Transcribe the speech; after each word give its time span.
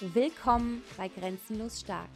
Willkommen 0.00 0.82
bei 0.98 1.08
Grenzenlos 1.08 1.80
Stark, 1.80 2.10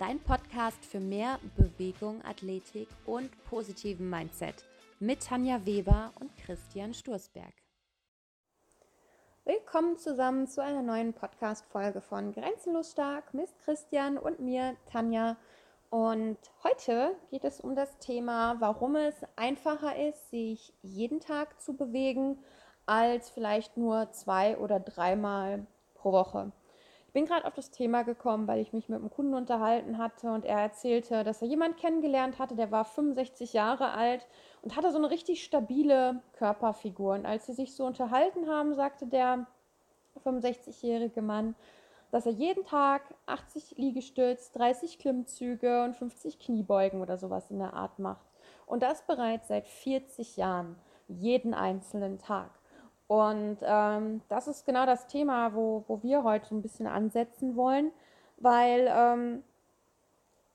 dein 0.00 0.18
Podcast 0.18 0.84
für 0.84 0.98
mehr 0.98 1.38
Bewegung, 1.56 2.20
Athletik 2.24 2.88
und 3.06 3.30
positiven 3.44 4.10
Mindset 4.10 4.64
mit 4.98 5.24
Tanja 5.24 5.64
Weber 5.64 6.12
und 6.18 6.36
Christian 6.36 6.92
Sturzberg. 6.92 7.52
Willkommen 9.44 9.98
zusammen 9.98 10.48
zu 10.48 10.64
einer 10.64 10.82
neuen 10.82 11.12
Podcast-Folge 11.12 12.00
von 12.00 12.32
Grenzenlos 12.32 12.90
Stark 12.90 13.32
mit 13.34 13.56
Christian 13.64 14.18
und 14.18 14.40
mir, 14.40 14.76
Tanja. 14.90 15.36
Und 15.90 16.38
heute 16.64 17.14
geht 17.30 17.44
es 17.44 17.60
um 17.60 17.76
das 17.76 17.98
Thema, 17.98 18.56
warum 18.58 18.96
es 18.96 19.14
einfacher 19.36 19.94
ist, 20.08 20.30
sich 20.30 20.74
jeden 20.82 21.20
Tag 21.20 21.60
zu 21.62 21.76
bewegen, 21.76 22.42
als 22.84 23.30
vielleicht 23.30 23.76
nur 23.76 24.10
zwei 24.10 24.58
oder 24.58 24.80
dreimal 24.80 25.68
pro 25.94 26.10
Woche. 26.10 26.50
Bin 27.12 27.26
gerade 27.26 27.46
auf 27.46 27.54
das 27.54 27.70
Thema 27.70 28.04
gekommen, 28.04 28.46
weil 28.46 28.60
ich 28.60 28.72
mich 28.72 28.88
mit 28.88 28.98
einem 28.98 29.10
Kunden 29.10 29.34
unterhalten 29.34 29.98
hatte 29.98 30.32
und 30.32 30.46
er 30.46 30.58
erzählte, 30.58 31.24
dass 31.24 31.42
er 31.42 31.48
jemanden 31.48 31.76
kennengelernt 31.76 32.38
hatte, 32.38 32.56
der 32.56 32.70
war 32.70 32.86
65 32.86 33.52
Jahre 33.52 33.92
alt 33.92 34.26
und 34.62 34.76
hatte 34.76 34.90
so 34.90 34.96
eine 34.96 35.10
richtig 35.10 35.44
stabile 35.44 36.22
Körperfigur. 36.32 37.14
Und 37.14 37.26
als 37.26 37.46
sie 37.46 37.52
sich 37.52 37.74
so 37.74 37.84
unterhalten 37.84 38.48
haben, 38.48 38.74
sagte 38.74 39.06
der 39.06 39.46
65-jährige 40.24 41.20
Mann, 41.20 41.54
dass 42.10 42.26
er 42.26 42.32
jeden 42.32 42.64
Tag 42.64 43.02
80 43.26 43.76
Liegestütz, 43.76 44.52
30 44.52 44.98
Klimmzüge 44.98 45.84
und 45.84 45.94
50 45.94 46.38
Kniebeugen 46.38 47.02
oder 47.02 47.18
sowas 47.18 47.50
in 47.50 47.58
der 47.58 47.74
Art 47.74 47.98
macht. 47.98 48.26
Und 48.66 48.82
das 48.82 49.02
bereits 49.02 49.48
seit 49.48 49.68
40 49.68 50.36
Jahren, 50.36 50.76
jeden 51.08 51.52
einzelnen 51.52 52.18
Tag. 52.18 52.50
Und 53.06 53.58
ähm, 53.62 54.22
das 54.28 54.48
ist 54.48 54.64
genau 54.64 54.86
das 54.86 55.06
Thema, 55.06 55.54
wo, 55.54 55.84
wo 55.86 56.02
wir 56.02 56.24
heute 56.24 56.54
ein 56.54 56.62
bisschen 56.62 56.86
ansetzen 56.86 57.56
wollen, 57.56 57.92
weil 58.38 58.90
ähm, 58.90 59.44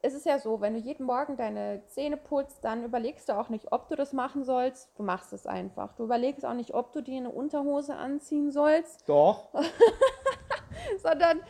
es 0.02 0.14
ist 0.14 0.26
ja 0.26 0.40
so, 0.40 0.62
wenn 0.62 0.74
du 0.74 0.80
jeden 0.80 1.06
Morgen 1.06 1.38
deine 1.38 1.82
Zähne 1.88 2.18
putzt, 2.18 2.64
dann 2.64 2.84
überlegst 2.84 3.30
du 3.30 3.38
auch 3.38 3.50
nicht, 3.50 3.72
ob 3.72 3.90
du 3.90 3.96
das 3.96 4.14
machen 4.14 4.44
sollst. 4.44 4.90
Du 4.98 5.04
machst 5.04 5.34
es 5.34 5.48
einfach. 5.48 5.94
Du 5.94 6.04
überlegst 6.04 6.46
auch 6.46 6.54
nicht, 6.54 6.74
ob 6.74 6.94
du 6.94 7.02
dir 7.02 7.18
eine 7.18 7.30
Unterhose 7.30 7.96
anziehen 7.96 8.52
sollst. 8.52 9.08
Doch. 9.10 9.50
Sondern 11.00 11.42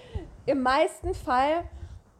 im 0.46 0.62
meisten 0.62 1.14
Fall 1.14 1.66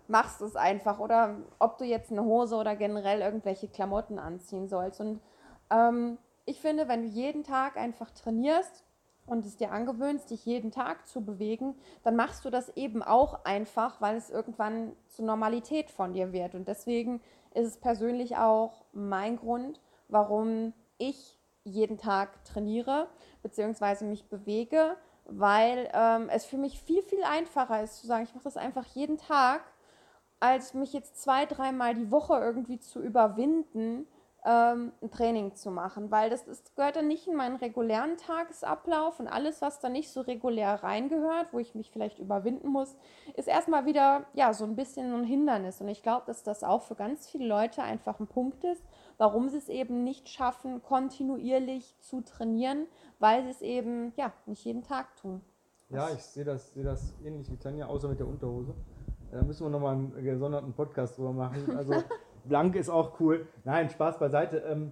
machst 0.08 0.42
du 0.42 0.46
es 0.46 0.56
einfach. 0.56 1.00
Oder 1.00 1.38
ob 1.60 1.78
du 1.78 1.86
jetzt 1.86 2.12
eine 2.12 2.24
Hose 2.24 2.56
oder 2.56 2.76
generell 2.76 3.22
irgendwelche 3.22 3.70
Klamotten 3.70 4.20
anziehen 4.20 4.68
sollst. 4.68 5.00
Und 5.00 5.22
ähm, 5.70 6.18
ich 6.48 6.62
finde, 6.62 6.88
wenn 6.88 7.04
du 7.04 7.10
jeden 7.10 7.44
Tag 7.44 7.76
einfach 7.76 8.10
trainierst 8.12 8.86
und 9.26 9.46
es 9.46 9.58
dir 9.58 9.72
angewöhnst, 9.72 10.32
dich 10.32 10.46
jeden 10.46 10.72
Tag 10.72 11.06
zu 11.06 11.24
bewegen, 11.24 11.76
dann 12.04 12.16
machst 12.16 12.46
du 12.46 12.50
das 12.50 12.76
eben 12.78 13.04
auch 13.04 13.44
einfach, 13.44 14.00
weil 14.00 14.16
es 14.16 14.30
irgendwann 14.30 14.96
zur 15.10 15.26
Normalität 15.26 15.92
von 15.92 16.14
dir 16.14 16.32
wird. 16.32 16.56
Und 16.56 16.70
deswegen 16.70 17.22
ist 17.54 17.68
es 17.68 17.78
persönlich 17.78 18.38
auch 18.38 18.86
mein 18.94 19.36
Grund, 19.36 19.82
warum 20.08 20.74
ich 20.98 21.38
jeden 21.66 21.98
Tag 21.98 22.46
trainiere 22.46 23.10
bzw. 23.44 24.06
mich 24.06 24.30
bewege, 24.30 24.96
weil 25.26 25.90
ähm, 25.94 26.30
es 26.30 26.46
für 26.46 26.58
mich 26.58 26.82
viel, 26.82 27.02
viel 27.02 27.24
einfacher 27.26 27.84
ist 27.84 28.00
zu 28.00 28.08
sagen, 28.08 28.24
ich 28.24 28.34
mache 28.34 28.46
das 28.46 28.56
einfach 28.56 28.86
jeden 28.86 29.18
Tag, 29.18 29.64
als 30.40 30.74
mich 30.74 30.94
jetzt 30.94 31.22
zwei, 31.22 31.46
dreimal 31.46 31.94
die 31.94 32.10
Woche 32.10 32.40
irgendwie 32.40 32.80
zu 32.80 33.02
überwinden 33.02 34.08
ähm, 34.48 34.94
ein 35.02 35.12
Training 35.12 35.56
zu 35.56 35.72
machen, 35.72 36.10
weil 36.10 36.30
das 36.30 36.48
ist, 36.48 36.74
gehört 36.78 36.96
dann 36.96 37.08
nicht 37.10 37.28
in 37.28 37.36
meinen 37.36 37.58
regulären 37.58 38.16
Tagesablauf 38.16 39.20
und 39.20 39.28
alles, 39.28 39.62
was 39.62 39.82
da 39.82 39.90
nicht 39.90 40.10
so 40.10 40.22
regulär 40.22 40.84
reingehört, 40.84 41.52
wo 41.52 41.60
ich 41.60 41.76
mich 41.76 41.92
vielleicht 41.92 42.18
überwinden 42.18 42.70
muss, 42.70 42.96
ist 43.36 43.50
erstmal 43.50 43.86
wieder 43.86 44.26
ja 44.34 44.54
so 44.54 44.64
ein 44.64 44.78
bisschen 44.78 45.14
ein 45.14 45.26
Hindernis. 45.26 45.82
Und 45.82 45.90
ich 45.90 46.02
glaube, 46.02 46.24
dass 46.28 46.44
das 46.44 46.64
auch 46.64 46.84
für 46.84 46.96
ganz 46.96 47.30
viele 47.30 47.46
Leute 47.46 47.84
einfach 47.84 48.22
ein 48.22 48.28
Punkt 48.28 48.64
ist, 48.64 48.86
warum 49.18 49.50
sie 49.50 49.58
es 49.58 49.68
eben 49.68 50.06
nicht 50.06 50.30
schaffen, 50.30 50.82
kontinuierlich 50.82 51.98
zu 52.00 52.22
trainieren, 52.22 52.88
weil 53.20 53.44
sie 53.44 53.50
es 53.50 53.62
eben 53.62 54.14
ja 54.16 54.32
nicht 54.46 54.64
jeden 54.64 54.84
Tag 54.84 55.14
tun. 55.18 55.42
Ja, 55.90 56.10
ich 56.10 56.24
sehe 56.24 56.46
das, 56.46 56.74
sehe 56.74 56.84
das 56.84 57.14
ähnlich 57.22 57.52
wie 57.52 57.58
Tanja, 57.58 57.88
außer 57.88 58.08
mit 58.08 58.20
der 58.20 58.28
Unterhose. 58.28 58.74
Da 59.30 59.42
müssen 59.42 59.66
wir 59.66 59.70
nochmal 59.70 59.96
einen 59.96 60.24
gesonderten 60.24 60.74
Podcast 60.74 61.18
drüber 61.18 61.34
machen. 61.34 61.76
Also 61.76 61.94
blank 62.48 62.76
ist 62.76 62.90
auch 62.90 63.20
cool. 63.20 63.48
Nein, 63.64 63.90
Spaß 63.90 64.20
beiseite. 64.20 64.58
Ähm, 64.60 64.92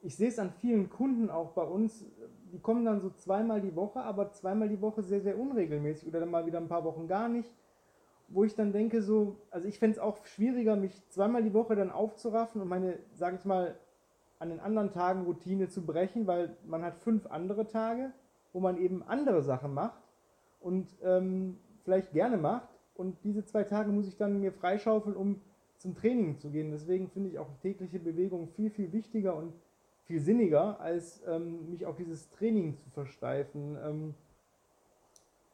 ich 0.00 0.16
sehe 0.16 0.28
es 0.28 0.38
an 0.38 0.52
vielen 0.60 0.90
Kunden 0.90 1.30
auch 1.30 1.50
bei 1.52 1.62
uns, 1.62 2.04
die 2.52 2.58
kommen 2.58 2.84
dann 2.84 3.00
so 3.00 3.10
zweimal 3.10 3.60
die 3.60 3.74
Woche, 3.74 4.00
aber 4.00 4.32
zweimal 4.32 4.68
die 4.68 4.80
Woche 4.80 5.02
sehr, 5.02 5.20
sehr 5.20 5.38
unregelmäßig 5.38 6.08
oder 6.08 6.20
dann 6.20 6.30
mal 6.30 6.44
wieder 6.44 6.58
ein 6.58 6.68
paar 6.68 6.84
Wochen 6.84 7.06
gar 7.08 7.28
nicht. 7.28 7.50
Wo 8.28 8.44
ich 8.44 8.54
dann 8.54 8.72
denke, 8.72 9.02
so, 9.02 9.36
also 9.50 9.68
ich 9.68 9.78
fände 9.78 9.96
es 9.96 10.02
auch 10.02 10.24
schwieriger, 10.26 10.76
mich 10.76 11.06
zweimal 11.08 11.42
die 11.42 11.54
Woche 11.54 11.76
dann 11.76 11.90
aufzuraffen 11.90 12.60
und 12.60 12.68
meine, 12.68 12.98
sage 13.12 13.36
ich 13.36 13.44
mal, 13.44 13.76
an 14.38 14.48
den 14.48 14.60
anderen 14.60 14.90
Tagen 14.90 15.24
Routine 15.24 15.68
zu 15.68 15.82
brechen, 15.86 16.26
weil 16.26 16.56
man 16.66 16.82
hat 16.82 16.98
fünf 16.98 17.26
andere 17.26 17.68
Tage, 17.68 18.10
wo 18.52 18.60
man 18.60 18.76
eben 18.76 19.02
andere 19.04 19.42
Sachen 19.42 19.72
macht 19.72 20.02
und 20.60 20.88
ähm, 21.02 21.58
vielleicht 21.84 22.12
gerne 22.12 22.38
macht. 22.38 22.68
Und 22.94 23.16
diese 23.22 23.44
zwei 23.44 23.64
Tage 23.64 23.92
muss 23.92 24.08
ich 24.08 24.16
dann 24.16 24.40
mir 24.40 24.52
freischaufeln, 24.52 25.16
um 25.16 25.40
zum 25.82 25.94
Training 25.94 26.38
zu 26.38 26.50
gehen. 26.50 26.70
Deswegen 26.70 27.08
finde 27.08 27.28
ich 27.28 27.38
auch 27.38 27.48
tägliche 27.60 27.98
Bewegung 27.98 28.48
viel, 28.48 28.70
viel 28.70 28.92
wichtiger 28.92 29.36
und 29.36 29.52
viel 30.04 30.20
sinniger, 30.20 30.80
als 30.80 31.22
ähm, 31.26 31.70
mich 31.70 31.86
auf 31.86 31.96
dieses 31.96 32.30
Training 32.30 32.76
zu 32.78 32.90
versteifen. 32.90 33.76
Ähm, 33.84 34.14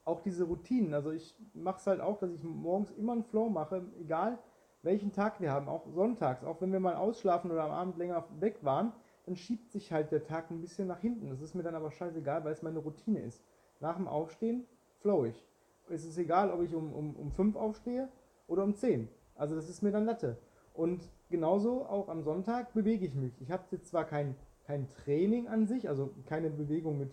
auch 0.04 0.20
diese 0.20 0.44
Routinen. 0.44 0.94
Also 0.94 1.10
ich 1.10 1.34
mache 1.54 1.78
es 1.78 1.86
halt 1.86 2.00
auch, 2.00 2.18
dass 2.18 2.32
ich 2.32 2.42
morgens 2.42 2.90
immer 2.92 3.12
einen 3.12 3.24
Flow 3.24 3.48
mache, 3.48 3.84
egal 4.00 4.38
welchen 4.82 5.12
Tag 5.12 5.40
wir 5.40 5.50
haben, 5.50 5.68
auch 5.68 5.86
sonntags, 5.88 6.44
auch 6.44 6.60
wenn 6.60 6.72
wir 6.72 6.80
mal 6.80 6.94
ausschlafen 6.94 7.50
oder 7.50 7.64
am 7.64 7.72
Abend 7.72 7.98
länger 7.98 8.24
weg 8.38 8.58
waren, 8.62 8.92
dann 9.26 9.36
schiebt 9.36 9.70
sich 9.70 9.92
halt 9.92 10.12
der 10.12 10.24
Tag 10.24 10.50
ein 10.50 10.60
bisschen 10.60 10.86
nach 10.86 11.00
hinten. 11.00 11.28
Das 11.28 11.40
ist 11.40 11.54
mir 11.54 11.62
dann 11.62 11.74
aber 11.74 11.90
scheißegal, 11.90 12.44
weil 12.44 12.52
es 12.52 12.62
meine 12.62 12.78
Routine 12.78 13.20
ist. 13.20 13.42
Nach 13.80 13.96
dem 13.96 14.08
Aufstehen 14.08 14.64
flow 15.00 15.24
ich. 15.24 15.44
Es 15.90 16.04
ist 16.04 16.16
egal, 16.18 16.50
ob 16.50 16.62
ich 16.62 16.74
um, 16.74 16.92
um, 16.92 17.16
um 17.16 17.30
5 17.30 17.56
aufstehe 17.56 18.08
oder 18.46 18.64
um 18.64 18.74
10. 18.74 19.08
Also 19.38 19.54
das 19.54 19.68
ist 19.68 19.82
mir 19.82 19.92
dann 19.92 20.04
Latte. 20.04 20.36
Und 20.74 21.08
genauso 21.30 21.86
auch 21.86 22.08
am 22.08 22.22
Sonntag 22.22 22.74
bewege 22.74 23.06
ich 23.06 23.14
mich. 23.14 23.40
Ich 23.40 23.50
habe 23.50 23.64
jetzt 23.70 23.88
zwar 23.88 24.04
kein, 24.04 24.34
kein 24.66 24.88
Training 25.04 25.48
an 25.48 25.66
sich, 25.66 25.88
also 25.88 26.10
keine 26.26 26.50
Bewegung 26.50 26.98
mit 26.98 27.10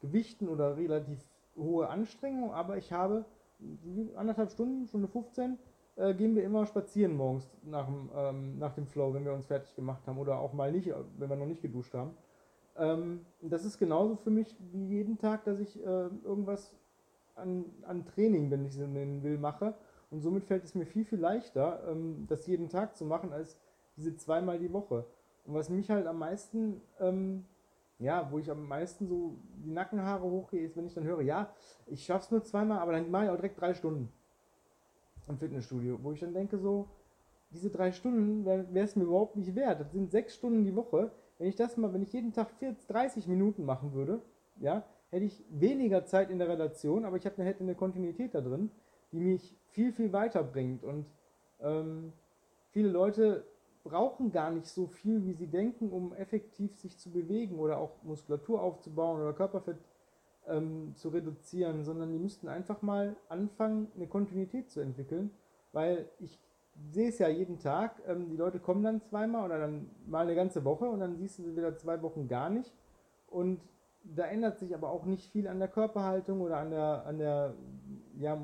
Gewichten 0.00 0.48
oder 0.48 0.76
relativ 0.76 1.20
hohe 1.56 1.88
Anstrengung, 1.88 2.52
aber 2.52 2.76
ich 2.76 2.92
habe 2.92 3.24
anderthalb 4.16 4.50
Stunden, 4.50 4.86
Stunde 4.86 5.08
15, 5.08 5.58
äh, 5.96 6.14
gehen 6.14 6.34
wir 6.34 6.44
immer 6.44 6.66
spazieren 6.66 7.16
morgens 7.16 7.48
nach 7.62 7.86
dem, 7.86 8.10
ähm, 8.14 8.58
nach 8.58 8.74
dem 8.74 8.86
Flow, 8.86 9.14
wenn 9.14 9.24
wir 9.24 9.32
uns 9.32 9.46
fertig 9.46 9.74
gemacht 9.74 10.06
haben 10.06 10.18
oder 10.18 10.38
auch 10.38 10.52
mal 10.52 10.70
nicht, 10.70 10.92
wenn 11.18 11.30
wir 11.30 11.36
noch 11.36 11.46
nicht 11.46 11.62
geduscht 11.62 11.94
haben. 11.94 12.10
Ähm, 12.76 13.24
das 13.40 13.64
ist 13.64 13.78
genauso 13.78 14.16
für 14.16 14.30
mich 14.30 14.54
wie 14.72 14.84
jeden 14.84 15.16
Tag, 15.16 15.44
dass 15.44 15.58
ich 15.58 15.78
äh, 15.80 16.08
irgendwas 16.24 16.74
an, 17.34 17.64
an 17.82 18.04
Training, 18.04 18.50
wenn 18.50 18.66
ich 18.66 18.74
so 18.74 18.86
nennen 18.86 19.22
will, 19.22 19.38
mache 19.38 19.74
und 20.10 20.20
somit 20.20 20.44
fällt 20.44 20.64
es 20.64 20.74
mir 20.74 20.86
viel, 20.86 21.04
viel 21.04 21.18
leichter, 21.18 21.82
ähm, 21.88 22.26
das 22.28 22.46
jeden 22.46 22.68
Tag 22.68 22.96
zu 22.96 23.04
machen, 23.04 23.32
als 23.32 23.58
diese 23.96 24.16
zweimal 24.16 24.58
die 24.58 24.72
Woche. 24.72 25.04
Und 25.44 25.54
was 25.54 25.68
mich 25.68 25.90
halt 25.90 26.06
am 26.06 26.18
meisten, 26.18 26.80
ähm, 27.00 27.44
ja, 27.98 28.30
wo 28.30 28.38
ich 28.38 28.50
am 28.50 28.66
meisten 28.68 29.06
so 29.08 29.36
die 29.64 29.70
Nackenhaare 29.70 30.24
hochgehe, 30.24 30.64
ist, 30.64 30.76
wenn 30.76 30.86
ich 30.86 30.94
dann 30.94 31.04
höre, 31.04 31.22
ja, 31.22 31.50
ich 31.86 32.04
schaff's 32.04 32.30
nur 32.30 32.42
zweimal, 32.42 32.78
aber 32.78 32.92
dann 32.92 33.10
mache 33.10 33.24
ich 33.24 33.30
auch 33.30 33.36
direkt 33.36 33.60
drei 33.60 33.74
Stunden 33.74 34.12
im 35.28 35.38
Fitnessstudio, 35.38 35.98
wo 36.02 36.12
ich 36.12 36.20
dann 36.20 36.34
denke 36.34 36.58
so, 36.58 36.88
diese 37.50 37.70
drei 37.70 37.92
Stunden 37.92 38.44
wäre 38.44 38.66
es 38.74 38.96
mir 38.96 39.04
überhaupt 39.04 39.36
nicht 39.36 39.54
wert. 39.54 39.80
Das 39.80 39.92
sind 39.92 40.10
sechs 40.10 40.34
Stunden 40.34 40.64
die 40.64 40.74
Woche. 40.74 41.10
Wenn 41.38 41.48
ich 41.48 41.56
das 41.56 41.76
mal, 41.76 41.92
wenn 41.92 42.02
ich 42.02 42.12
jeden 42.12 42.32
Tag 42.32 42.50
40, 42.58 42.86
30 42.86 43.28
Minuten 43.28 43.64
machen 43.64 43.92
würde, 43.92 44.20
ja, 44.58 44.84
hätte 45.10 45.24
ich 45.24 45.44
weniger 45.50 46.04
Zeit 46.04 46.30
in 46.30 46.38
der 46.38 46.48
Relation, 46.48 47.04
aber 47.04 47.16
ich 47.16 47.24
hätte 47.24 47.42
eine 47.60 47.74
Kontinuität 47.74 48.34
da 48.34 48.40
drin 48.40 48.70
die 49.12 49.20
mich 49.20 49.56
viel, 49.68 49.92
viel 49.92 50.12
weiterbringt. 50.12 50.84
Und 50.84 51.06
ähm, 51.60 52.12
viele 52.70 52.88
Leute 52.88 53.44
brauchen 53.84 54.32
gar 54.32 54.50
nicht 54.50 54.66
so 54.66 54.86
viel, 54.86 55.24
wie 55.24 55.32
sie 55.32 55.46
denken, 55.46 55.90
um 55.90 56.12
effektiv 56.14 56.76
sich 56.76 56.98
zu 56.98 57.10
bewegen 57.10 57.58
oder 57.58 57.78
auch 57.78 58.02
Muskulatur 58.02 58.60
aufzubauen 58.60 59.20
oder 59.20 59.32
Körperfett 59.32 59.78
ähm, 60.48 60.94
zu 60.96 61.08
reduzieren, 61.10 61.84
sondern 61.84 62.12
die 62.12 62.18
müssten 62.18 62.48
einfach 62.48 62.82
mal 62.82 63.16
anfangen, 63.28 63.88
eine 63.94 64.06
Kontinuität 64.06 64.70
zu 64.70 64.80
entwickeln, 64.80 65.30
weil 65.72 66.08
ich 66.18 66.40
sehe 66.90 67.08
es 67.08 67.18
ja 67.18 67.28
jeden 67.28 67.58
Tag, 67.58 68.02
ähm, 68.06 68.28
die 68.28 68.36
Leute 68.36 68.58
kommen 68.58 68.82
dann 68.82 69.02
zweimal 69.02 69.44
oder 69.44 69.58
dann 69.58 69.90
mal 70.06 70.26
eine 70.26 70.34
ganze 70.34 70.64
Woche 70.64 70.86
und 70.86 71.00
dann 71.00 71.16
siehst 71.16 71.38
du 71.38 71.44
sie 71.44 71.56
wieder 71.56 71.76
zwei 71.76 72.02
Wochen 72.02 72.28
gar 72.28 72.50
nicht 72.50 72.72
und 73.28 73.60
da 74.04 74.24
ändert 74.24 74.58
sich 74.58 74.74
aber 74.74 74.90
auch 74.90 75.04
nicht 75.04 75.30
viel 75.32 75.48
an 75.48 75.58
der 75.58 75.68
Körperhaltung 75.68 76.40
oder 76.40 76.58
an 76.58 76.70
der, 76.70 77.06
an 77.06 77.18
der 77.18 77.54
ja, 78.18 78.38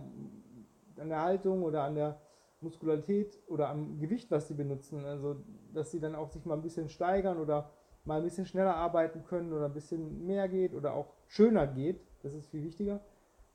an 1.02 1.08
der 1.08 1.22
Haltung 1.22 1.62
oder 1.62 1.82
an 1.84 1.94
der 1.94 2.20
Muskularität 2.60 3.38
oder 3.49 3.69
am 3.69 3.99
Gewicht, 3.99 4.31
was 4.31 4.49
sie 4.49 4.54
benutzen. 4.54 5.04
Also, 5.04 5.37
dass 5.75 5.90
sie 5.90 6.00
dann 6.00 6.14
auch 6.14 6.31
sich 6.31 6.44
mal 6.44 6.54
ein 6.54 6.62
bisschen 6.62 6.88
steigern 6.88 7.38
oder 7.38 7.70
mal 8.04 8.19
ein 8.19 8.25
bisschen 8.25 8.46
schneller 8.46 8.75
arbeiten 8.75 9.25
können 9.25 9.52
oder 9.52 9.66
ein 9.66 9.75
bisschen 9.75 10.26
mehr 10.26 10.49
geht 10.49 10.75
oder 10.75 10.94
auch 10.94 11.12
schöner 11.26 11.66
geht. 11.66 12.00
Das 12.22 12.34
ist 12.34 12.49
viel 12.49 12.62
wichtiger. 12.62 13.00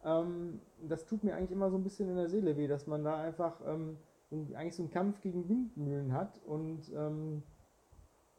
Ähm, 0.03 0.61
das 0.87 1.05
tut 1.05 1.23
mir 1.23 1.35
eigentlich 1.35 1.51
immer 1.51 1.69
so 1.69 1.77
ein 1.77 1.83
bisschen 1.83 2.09
in 2.09 2.15
der 2.15 2.29
Seele 2.29 2.55
weh, 2.57 2.67
dass 2.67 2.87
man 2.87 3.03
da 3.03 3.17
einfach 3.17 3.59
ähm, 3.65 3.97
eigentlich 4.31 4.75
so 4.75 4.83
einen 4.83 4.91
Kampf 4.91 5.21
gegen 5.21 5.47
Windmühlen 5.49 6.13
hat 6.13 6.41
und 6.45 6.91
ähm, 6.93 7.43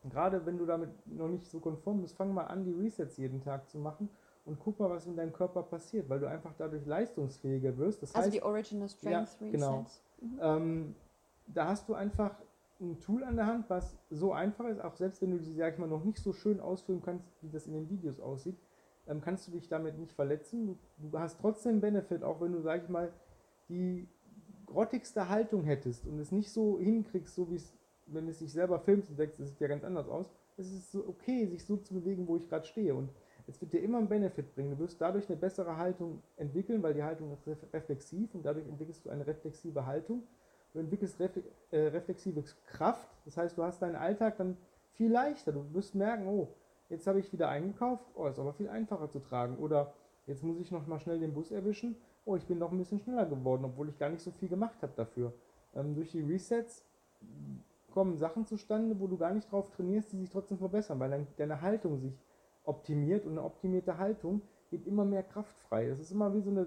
gerade 0.09 0.45
wenn 0.47 0.59
du 0.59 0.67
damit 0.67 0.91
noch 1.07 1.29
nicht 1.29 1.49
so 1.49 1.61
konform 1.61 2.03
bist, 2.03 2.17
fang 2.17 2.33
mal 2.33 2.45
an, 2.45 2.65
die 2.65 2.73
Resets 2.73 3.17
jeden 3.17 3.41
Tag 3.41 3.69
zu 3.69 3.79
machen 3.79 4.09
und 4.49 4.59
guck 4.59 4.81
mal, 4.81 4.89
was 4.89 5.07
in 5.07 5.15
deinem 5.15 5.33
Körper 5.33 5.63
passiert, 5.63 6.09
weil 6.09 6.21
du 6.21 6.29
einfach 6.29 6.55
dadurch 6.57 6.87
leistungsfähiger 6.87 7.77
wirst. 7.77 8.03
Das 8.03 8.15
also 8.15 8.25
heißt, 8.27 8.35
die 8.35 8.43
Original 8.43 8.89
Strength 8.89 9.37
ja, 9.41 9.51
genau. 9.51 9.87
Mhm. 10.21 10.39
Ähm, 10.41 10.95
da 11.47 11.69
hast 11.69 11.89
du 11.89 11.95
einfach 11.95 12.35
ein 12.81 12.99
Tool 13.01 13.25
an 13.25 13.37
der 13.37 13.47
Hand, 13.47 13.69
was 13.69 13.99
so 14.11 14.33
einfach 14.33 14.67
ist, 14.67 14.81
auch 14.81 14.97
selbst 14.97 15.21
wenn 15.21 15.33
du 15.33 15.39
sie, 15.39 15.55
sag 15.55 15.75
ich 15.75 15.79
mal, 15.79 15.89
noch 15.89 16.05
nicht 16.05 16.19
so 16.19 16.33
schön 16.33 16.61
ausführen 16.61 17.03
kannst, 17.05 17.27
wie 17.43 17.51
das 17.51 17.67
in 17.67 17.75
den 17.75 17.91
Videos 17.91 18.21
aussieht, 18.21 18.57
ähm, 19.07 19.21
kannst 19.21 19.47
du 19.49 19.53
dich 19.53 19.69
damit 19.69 19.99
nicht 19.99 20.13
verletzen. 20.13 20.79
Du, 20.97 21.19
hast 21.19 21.41
trotzdem 21.41 21.81
Benefit, 21.81 22.23
auch 22.23 22.41
wenn 22.41 22.53
du, 22.53 22.61
sag 22.61 22.85
ich 22.85 22.89
mal, 22.89 23.13
die 23.69 24.09
grottigste 24.67 25.29
Haltung 25.29 25.65
hättest 25.65 26.07
und 26.07 26.19
es 26.19 26.33
nicht 26.33 26.51
so 26.51 26.79
hinkriegst, 26.79 27.35
so 27.35 27.51
wie 27.51 27.57
es, 27.57 27.77
wenn 28.07 28.29
es 28.29 28.39
sich 28.39 28.53
selber 28.53 28.79
filmst 28.79 29.11
und 29.11 29.19
denkst, 29.19 29.37
das 29.39 29.51
sieht 29.51 29.61
ja 29.61 29.69
ganz 29.69 29.85
anders 29.85 30.09
aus. 30.09 30.31
Es 30.57 30.73
ist 30.73 30.91
so 30.91 31.07
okay, 31.07 31.47
sich 31.47 31.65
so 31.65 31.77
zu 31.77 31.95
bewegen, 31.95 32.27
wo 32.27 32.37
ich 32.37 32.49
gerade 32.49 32.67
stehe. 32.67 32.95
Und 32.95 33.11
es 33.49 33.61
wird 33.61 33.73
dir 33.73 33.81
immer 33.81 33.99
einen 33.99 34.09
Benefit 34.09 34.55
bringen. 34.55 34.73
Du 34.73 34.79
wirst 34.79 35.01
dadurch 35.01 35.29
eine 35.29 35.37
bessere 35.37 35.77
Haltung 35.77 36.23
entwickeln, 36.37 36.83
weil 36.83 36.95
die 36.95 37.03
Haltung 37.03 37.33
ist 37.33 37.47
reflexiv 37.73 38.35
und 38.35 38.45
dadurch 38.45 38.67
entwickelst 38.67 39.07
du 39.07 39.11
eine 39.11 39.27
reflexive 39.27 39.87
Haltung. 39.87 40.23
Du 40.75 40.81
entwickelst 40.81 41.19
äh, 41.21 41.79
reflexive 41.79 42.45
Kraft, 42.67 43.09
das 43.25 43.39
heißt, 43.39 43.57
du 43.57 43.63
hast 43.63 43.81
deinen 43.81 43.97
Alltag 43.97 44.37
dann 44.37 44.59
viel 44.93 45.11
leichter. 45.11 45.53
Du 45.53 45.65
wirst 45.73 45.95
merken, 45.95 46.27
oh, 46.27 46.49
jetzt 46.91 47.07
habe 47.07 47.21
ich 47.21 47.33
wieder 47.33 47.49
eingekauft, 47.49 48.05
oh, 48.15 48.27
ist 48.27 48.39
aber 48.39 48.53
viel 48.53 48.69
einfacher 48.69 49.09
zu 49.09 49.19
tragen. 49.19 49.57
Oder 49.57 49.95
jetzt 50.27 50.43
muss 50.45 50.61
ich 50.61 50.71
noch 50.71 50.87
mal 50.87 51.01
schnell 51.01 51.19
den 51.19 51.33
Bus 51.33 51.51
erwischen, 51.51 51.97
oh, 52.27 52.37
ich 52.37 52.47
bin 52.47 52.59
noch 52.59 52.71
ein 52.71 52.79
bisschen 52.79 53.01
schneller 53.01 53.25
geworden, 53.25 53.65
obwohl 53.65 53.89
ich 53.89 53.99
gar 53.99 54.11
nicht 54.11 54.23
so 54.23 54.31
viel 54.31 54.51
gemacht 54.51 54.83
habe 54.83 54.93
dafür. 54.95 55.33
Ähm, 55.75 55.95
durch 55.95 56.11
die 56.11 56.21
Resets 56.21 56.85
kommen 57.93 58.19
Sachen 58.19 58.45
zustande, 58.45 59.01
wo 59.01 59.07
du 59.07 59.17
gar 59.17 59.33
nicht 59.33 59.51
drauf 59.51 59.71
trainierst, 59.71 60.13
die 60.13 60.19
sich 60.19 60.29
trotzdem 60.29 60.59
verbessern, 60.59 61.01
weil 61.01 61.27
deine 61.39 61.63
Haltung 61.63 61.99
sich 61.99 62.13
optimiert 62.69 63.25
und 63.25 63.33
eine 63.33 63.43
optimierte 63.43 63.99
Haltung 63.99 64.43
gibt 64.71 64.87
immer 64.87 65.05
mehr 65.05 65.23
Kraft 65.23 65.59
frei. 65.61 65.89
Das 65.89 65.99
ist 65.99 66.11
immer 66.11 66.33
wie 66.35 66.41
so 66.41 66.51
eine, 66.51 66.67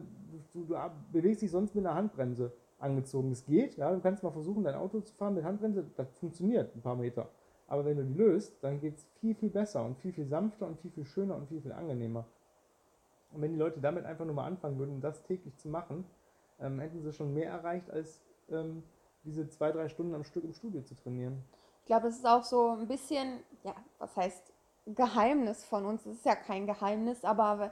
du, 0.53 0.65
du 0.65 0.75
bewegst 1.11 1.41
dich 1.41 1.51
sonst 1.51 1.75
mit 1.75 1.85
einer 1.85 1.95
Handbremse 1.95 2.51
angezogen. 2.79 3.31
Es 3.31 3.45
geht, 3.45 3.77
ja, 3.77 3.93
du 3.93 3.99
kannst 3.99 4.23
mal 4.23 4.31
versuchen, 4.31 4.63
dein 4.63 4.75
Auto 4.75 4.99
zu 5.01 5.13
fahren 5.13 5.35
mit 5.35 5.43
Handbremse, 5.43 5.85
das 5.95 6.09
funktioniert 6.19 6.75
ein 6.75 6.81
paar 6.81 6.95
Meter. 6.95 7.29
Aber 7.67 7.85
wenn 7.85 7.97
du 7.97 8.03
die 8.03 8.13
löst, 8.13 8.61
dann 8.63 8.81
geht 8.81 8.97
es 8.97 9.07
viel, 9.19 9.35
viel 9.35 9.49
besser 9.49 9.85
und 9.85 9.97
viel, 9.97 10.11
viel 10.11 10.25
sanfter 10.25 10.67
und 10.67 10.79
viel, 10.79 10.91
viel 10.91 11.05
schöner 11.05 11.35
und 11.35 11.47
viel, 11.47 11.61
viel 11.61 11.71
angenehmer. 11.71 12.25
Und 13.31 13.41
wenn 13.41 13.53
die 13.53 13.57
Leute 13.57 13.79
damit 13.79 14.05
einfach 14.05 14.25
nur 14.25 14.35
mal 14.35 14.45
anfangen 14.45 14.77
würden, 14.77 14.99
das 14.99 15.23
täglich 15.23 15.55
zu 15.57 15.69
machen, 15.69 16.03
ähm, 16.59 16.79
hätten 16.79 17.01
sie 17.01 17.13
schon 17.13 17.33
mehr 17.33 17.49
erreicht, 17.49 17.89
als 17.89 18.19
ähm, 18.49 18.83
diese 19.23 19.47
zwei, 19.47 19.71
drei 19.71 19.87
Stunden 19.87 20.13
am 20.15 20.23
Stück 20.23 20.43
im 20.43 20.53
Studio 20.53 20.81
zu 20.81 20.95
trainieren. 20.95 21.43
Ich 21.79 21.85
glaube, 21.85 22.07
es 22.07 22.17
ist 22.17 22.27
auch 22.27 22.43
so 22.43 22.71
ein 22.71 22.87
bisschen, 22.87 23.39
ja, 23.63 23.75
was 23.99 24.15
heißt 24.17 24.50
Geheimnis 24.85 25.63
von 25.63 25.85
uns. 25.85 26.05
Es 26.05 26.17
ist 26.17 26.25
ja 26.25 26.35
kein 26.35 26.65
Geheimnis, 26.67 27.23
aber 27.23 27.71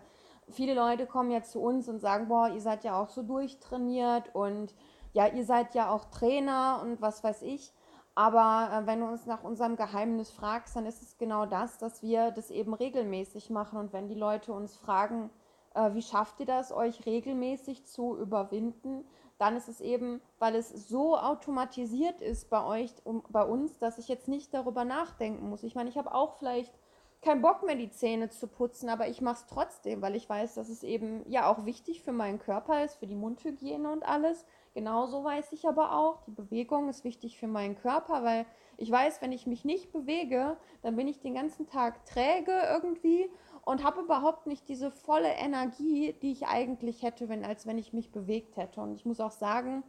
viele 0.50 0.74
Leute 0.74 1.06
kommen 1.06 1.32
ja 1.32 1.44
zu 1.44 1.60
uns 1.62 1.90
und 1.90 2.00
sagen, 2.00 2.28
boah, 2.28 2.50
ihr 2.50 2.62
seid 2.62 2.84
ja 2.84 3.02
auch 3.02 3.10
so 3.10 3.24
durchtrainiert 3.24 4.34
und 4.36 4.74
ja, 5.14 5.28
ihr 5.28 5.46
seid 5.46 5.74
ja 5.76 5.90
auch 5.90 6.06
Trainer 6.06 6.80
und 6.84 7.02
was 7.02 7.24
weiß 7.24 7.42
ich. 7.42 7.74
Aber 8.16 8.70
äh, 8.74 8.86
wenn 8.86 9.00
du 9.00 9.08
uns 9.08 9.26
nach 9.26 9.44
unserem 9.44 9.76
Geheimnis 9.76 10.30
fragst, 10.30 10.76
dann 10.76 10.86
ist 10.86 11.02
es 11.02 11.18
genau 11.18 11.46
das, 11.46 11.78
dass 11.78 12.04
wir 12.04 12.32
das 12.32 12.52
eben 12.52 12.74
regelmäßig 12.74 13.50
machen. 13.50 13.80
Und 13.80 13.94
wenn 13.94 14.08
die 14.08 14.16
Leute 14.16 14.52
uns 14.52 14.76
fragen, 14.76 15.30
äh, 15.74 15.94
wie 15.94 16.02
schafft 16.02 16.40
ihr 16.40 16.46
das, 16.46 16.72
euch 16.72 17.06
regelmäßig 17.06 17.86
zu 17.86 18.18
überwinden, 18.18 19.06
dann 19.38 19.56
ist 19.56 19.70
es 19.70 19.80
eben, 19.80 20.22
weil 20.38 20.56
es 20.56 20.70
so 20.90 21.18
automatisiert 21.18 22.22
ist 22.22 22.50
bei 22.50 22.64
euch, 22.64 22.94
um, 23.06 23.24
bei 23.30 23.44
uns, 23.44 23.78
dass 23.78 23.98
ich 23.98 24.10
jetzt 24.10 24.28
nicht 24.28 24.54
darüber 24.54 24.84
nachdenken 24.84 25.50
muss. 25.50 25.64
Ich 25.64 25.76
meine, 25.76 25.90
ich 25.90 25.98
habe 25.98 26.14
auch 26.14 26.38
vielleicht 26.40 26.78
keinen 27.22 27.42
Bock 27.42 27.66
mehr, 27.66 27.76
die 27.76 27.92
Zähne 27.92 28.30
zu 28.30 28.48
putzen, 28.48 28.88
aber 28.88 29.10
ich 29.10 29.20
mache 29.20 29.40
es 29.42 29.46
trotzdem, 29.46 30.02
weil 30.02 30.16
ich 30.16 30.30
weiß, 30.30 30.56
dass 30.56 30.70
es 30.70 30.84
eben 30.84 31.30
ja 31.30 31.52
auch 31.52 31.66
wichtig 31.66 32.02
für 32.02 32.14
meinen 32.14 32.40
Körper 32.40 32.86
ist, 32.86 32.96
für 32.96 33.08
die 33.08 33.16
Mundhygiene 33.16 33.92
und 33.92 34.04
alles. 34.04 34.46
Genauso 34.74 35.24
weiß 35.24 35.52
ich 35.52 35.68
aber 35.68 35.98
auch, 35.98 36.22
die 36.22 36.32
Bewegung 36.32 36.88
ist 36.88 37.04
wichtig 37.04 37.38
für 37.38 37.48
meinen 37.48 37.76
Körper, 37.76 38.24
weil 38.24 38.46
ich 38.78 38.90
weiß, 38.90 39.22
wenn 39.22 39.34
ich 39.34 39.48
mich 39.48 39.66
nicht 39.66 39.92
bewege, 39.92 40.56
dann 40.82 40.96
bin 40.96 41.10
ich 41.10 41.20
den 41.20 41.36
ganzen 41.36 41.68
Tag 41.68 42.06
träge 42.06 42.54
irgendwie 42.72 43.30
und 43.66 43.84
habe 43.84 44.02
überhaupt 44.02 44.48
nicht 44.48 44.70
diese 44.70 44.90
volle 44.90 45.30
Energie, 45.34 46.14
die 46.22 46.32
ich 46.32 46.48
eigentlich 46.48 47.04
hätte, 47.04 47.28
wenn, 47.28 47.44
als 47.44 47.68
wenn 47.68 47.78
ich 47.78 47.92
mich 47.92 48.14
bewegt 48.14 48.56
hätte. 48.56 48.80
Und 48.80 48.94
ich 48.94 49.06
muss 49.06 49.20
auch 49.20 49.32
sagen, 49.32 49.84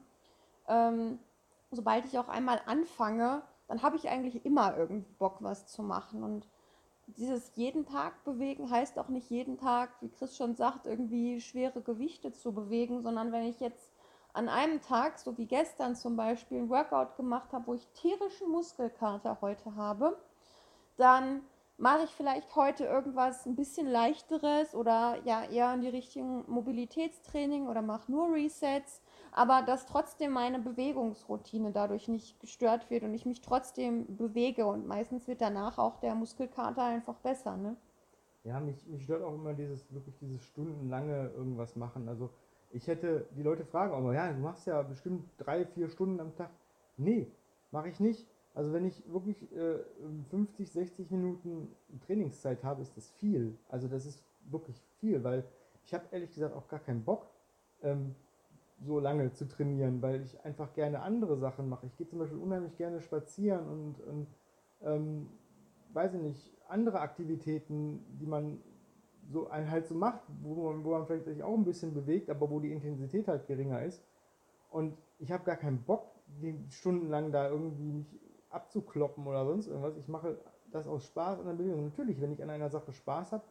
ähm, 0.66 1.20
sobald 1.70 2.04
ich 2.06 2.18
auch 2.18 2.28
einmal 2.28 2.60
anfange, 2.66 3.42
dann 3.68 3.82
habe 3.82 3.96
ich 3.96 4.08
eigentlich 4.08 4.44
immer 4.44 4.76
irgendwie 4.76 5.12
Bock, 5.12 5.36
was 5.40 5.68
zu 5.68 5.84
machen. 5.84 6.24
Und 6.24 6.48
dieses 7.16 7.52
jeden 7.56 7.86
Tag 7.86 8.24
bewegen 8.24 8.70
heißt 8.70 8.98
auch 8.98 9.08
nicht 9.08 9.30
jeden 9.30 9.58
Tag, 9.58 9.90
wie 10.00 10.08
Chris 10.08 10.36
schon 10.36 10.54
sagt, 10.54 10.86
irgendwie 10.86 11.40
schwere 11.40 11.80
Gewichte 11.80 12.32
zu 12.32 12.52
bewegen, 12.52 13.02
sondern 13.02 13.32
wenn 13.32 13.44
ich 13.44 13.60
jetzt 13.60 13.92
an 14.32 14.48
einem 14.48 14.80
Tag, 14.80 15.18
so 15.18 15.36
wie 15.38 15.46
gestern 15.46 15.96
zum 15.96 16.16
Beispiel, 16.16 16.58
ein 16.58 16.70
Workout 16.70 17.16
gemacht 17.16 17.52
habe, 17.52 17.66
wo 17.66 17.74
ich 17.74 17.86
tierischen 17.94 18.50
Muskelkater 18.50 19.38
heute 19.40 19.74
habe, 19.76 20.16
dann 20.96 21.42
mache 21.76 22.04
ich 22.04 22.10
vielleicht 22.10 22.54
heute 22.56 22.84
irgendwas 22.84 23.46
ein 23.46 23.56
bisschen 23.56 23.86
leichteres 23.86 24.74
oder 24.74 25.18
ja 25.24 25.44
eher 25.44 25.72
in 25.72 25.80
die 25.80 25.88
Richtung 25.88 26.44
Mobilitätstraining 26.50 27.68
oder 27.68 27.80
mache 27.82 28.12
nur 28.12 28.32
Resets, 28.32 29.00
aber 29.32 29.62
dass 29.62 29.86
trotzdem 29.86 30.32
meine 30.32 30.58
Bewegungsroutine 30.58 31.72
dadurch 31.72 32.08
nicht 32.08 32.40
gestört 32.40 32.90
wird 32.90 33.02
und 33.04 33.14
ich 33.14 33.26
mich 33.26 33.40
trotzdem 33.40 34.16
bewege 34.16 34.66
und 34.66 34.86
meistens 34.86 35.28
wird 35.28 35.40
danach 35.40 35.78
auch 35.78 35.98
der 36.00 36.14
Muskelkater 36.14 36.84
einfach 36.84 37.16
besser, 37.16 37.56
ne? 37.56 37.76
Ja, 38.44 38.58
mich, 38.58 38.86
mich 38.86 39.04
stört 39.04 39.22
auch 39.22 39.34
immer 39.34 39.52
dieses 39.52 39.92
wirklich 39.92 40.16
dieses 40.18 40.42
stundenlange 40.44 41.30
irgendwas 41.36 41.76
machen. 41.76 42.08
Also 42.08 42.30
ich 42.70 42.86
hätte 42.86 43.26
die 43.36 43.42
Leute 43.42 43.64
fragen, 43.64 43.92
aber 43.92 44.14
ja, 44.14 44.32
du 44.32 44.38
machst 44.38 44.66
ja 44.66 44.80
bestimmt 44.82 45.28
drei, 45.36 45.66
vier 45.66 45.88
Stunden 45.88 46.20
am 46.20 46.34
Tag. 46.34 46.50
Nee, 46.96 47.30
mache 47.70 47.88
ich 47.88 48.00
nicht. 48.00 48.26
Also 48.54 48.72
wenn 48.72 48.84
ich 48.84 49.02
wirklich 49.12 49.50
äh, 49.52 49.78
50, 50.30 50.70
60 50.70 51.10
Minuten 51.10 51.68
Trainingszeit 52.06 52.64
habe, 52.64 52.82
ist 52.82 52.96
das 52.96 53.10
viel. 53.10 53.58
Also 53.68 53.88
das 53.88 54.06
ist 54.06 54.24
wirklich 54.50 54.80
viel, 54.98 55.22
weil 55.22 55.44
ich 55.84 55.94
habe 55.94 56.04
ehrlich 56.10 56.32
gesagt 56.32 56.54
auch 56.54 56.68
gar 56.68 56.80
keinen 56.80 57.04
Bock, 57.04 57.26
ähm, 57.82 58.14
so 58.80 58.98
lange 58.98 59.32
zu 59.32 59.46
trainieren, 59.46 60.00
weil 60.02 60.22
ich 60.22 60.42
einfach 60.44 60.72
gerne 60.72 61.02
andere 61.02 61.36
Sachen 61.36 61.68
mache. 61.68 61.86
Ich 61.86 61.96
gehe 61.96 62.06
zum 62.06 62.18
Beispiel 62.18 62.38
unheimlich 62.38 62.76
gerne 62.76 63.00
spazieren 63.00 63.68
und, 63.68 64.00
und 64.00 64.26
ähm, 64.82 65.28
weiß 65.92 66.14
ich 66.14 66.20
nicht, 66.20 66.50
andere 66.68 67.00
Aktivitäten, 67.00 68.04
die 68.18 68.26
man 68.26 68.60
so 69.30 69.48
ein 69.48 69.70
halt 69.70 69.86
so 69.86 69.94
macht, 69.94 70.22
wo 70.42 70.70
man, 70.70 70.84
wo 70.84 70.90
man 70.90 71.06
vielleicht 71.06 71.26
sich 71.26 71.42
auch 71.42 71.54
ein 71.54 71.64
bisschen 71.64 71.94
bewegt, 71.94 72.30
aber 72.30 72.50
wo 72.50 72.58
die 72.60 72.72
Intensität 72.72 73.28
halt 73.28 73.46
geringer 73.46 73.82
ist. 73.82 74.02
Und 74.70 74.96
ich 75.18 75.30
habe 75.30 75.44
gar 75.44 75.56
keinen 75.56 75.82
Bock, 75.82 76.06
die 76.42 76.54
stundenlang 76.70 77.32
da 77.32 77.48
irgendwie 77.48 77.92
mich 77.92 78.18
abzukloppen 78.50 79.26
oder 79.26 79.44
sonst 79.44 79.66
irgendwas. 79.66 79.96
Ich 79.96 80.08
mache 80.08 80.38
das 80.72 80.86
aus 80.86 81.04
Spaß 81.04 81.40
an 81.40 81.46
der 81.46 81.52
Bewegung. 81.54 81.84
Natürlich, 81.84 82.20
wenn 82.20 82.32
ich 82.32 82.42
an 82.42 82.50
einer 82.50 82.70
Sache 82.70 82.92
Spaß 82.92 83.32
habe 83.32 83.44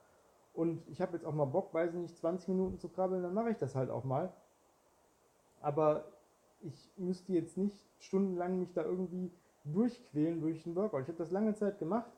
und 0.54 0.88
ich 0.90 1.02
habe 1.02 1.14
jetzt 1.14 1.26
auch 1.26 1.34
mal 1.34 1.46
Bock, 1.46 1.74
weiß 1.74 1.94
ich 1.94 2.00
nicht, 2.00 2.18
20 2.18 2.50
Minuten 2.50 2.80
zu 2.80 2.90
krabbeln, 2.90 3.24
dann 3.24 3.34
mache 3.34 3.52
ich 3.52 3.58
das 3.58 3.76
halt 3.76 3.90
auch 3.90 4.04
mal. 4.04 4.34
Aber 5.62 6.06
ich 6.62 6.92
müsste 6.98 7.34
jetzt 7.34 7.58
nicht 7.58 7.76
stundenlang 8.00 8.60
mich 8.60 8.74
da 8.74 8.84
irgendwie 8.84 9.32
durchquälen 9.64 10.42
durch 10.42 10.64
den 10.64 10.76
Workout. 10.76 11.04
Ich 11.04 11.08
habe 11.08 11.18
das 11.18 11.32
lange 11.32 11.54
Zeit 11.56 11.80
gemacht 11.80 12.12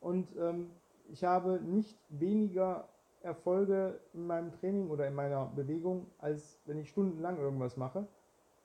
und 0.00 0.28
ähm, 0.36 0.70
ich 1.10 1.24
habe 1.24 1.60
nicht 1.60 1.98
weniger 2.08 2.88
Erfolge 3.22 4.00
in 4.14 4.26
meinem 4.26 4.52
Training 4.52 4.90
oder 4.90 5.06
in 5.06 5.14
meiner 5.14 5.46
Bewegung, 5.46 6.06
als 6.18 6.60
wenn 6.66 6.78
ich 6.78 6.88
stundenlang 6.90 7.38
irgendwas 7.38 7.76
mache. 7.76 8.06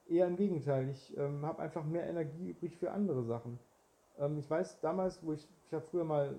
Eher 0.07 0.27
im 0.27 0.35
Gegenteil, 0.35 0.89
ich 0.89 1.17
ähm, 1.17 1.45
habe 1.45 1.61
einfach 1.61 1.83
mehr 1.85 2.07
Energie 2.07 2.49
übrig 2.49 2.77
für 2.77 2.91
andere 2.91 3.23
Sachen. 3.23 3.57
Ähm, 4.19 4.37
ich 4.37 4.49
weiß 4.49 4.79
damals, 4.81 5.25
wo 5.25 5.33
ich, 5.33 5.47
ich 5.65 5.73
habe 5.73 5.85
früher 5.89 6.03
mal 6.03 6.35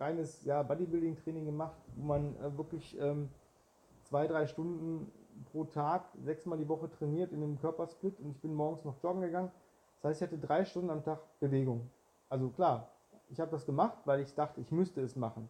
reines 0.00 0.44
ja, 0.44 0.62
Bodybuilding-Training 0.62 1.44
gemacht, 1.44 1.76
wo 1.96 2.06
man 2.06 2.34
äh, 2.36 2.56
wirklich 2.56 2.98
ähm, 2.98 3.28
zwei, 4.02 4.26
drei 4.26 4.46
Stunden 4.46 5.10
pro 5.44 5.64
Tag, 5.64 6.04
sechsmal 6.22 6.58
die 6.58 6.68
Woche 6.68 6.90
trainiert 6.90 7.32
in 7.32 7.42
einem 7.42 7.58
Körpersplit 7.58 8.18
und 8.20 8.30
ich 8.30 8.40
bin 8.40 8.54
morgens 8.54 8.84
noch 8.84 9.02
joggen 9.02 9.22
gegangen. 9.22 9.50
Das 10.00 10.10
heißt, 10.10 10.22
ich 10.22 10.28
hatte 10.28 10.38
drei 10.38 10.64
Stunden 10.64 10.90
am 10.90 11.02
Tag 11.02 11.20
Bewegung. 11.40 11.90
Also 12.28 12.48
klar, 12.50 12.90
ich 13.28 13.40
habe 13.40 13.50
das 13.50 13.66
gemacht, 13.66 13.98
weil 14.04 14.20
ich 14.20 14.34
dachte, 14.34 14.60
ich 14.60 14.70
müsste 14.70 15.00
es 15.00 15.16
machen. 15.16 15.48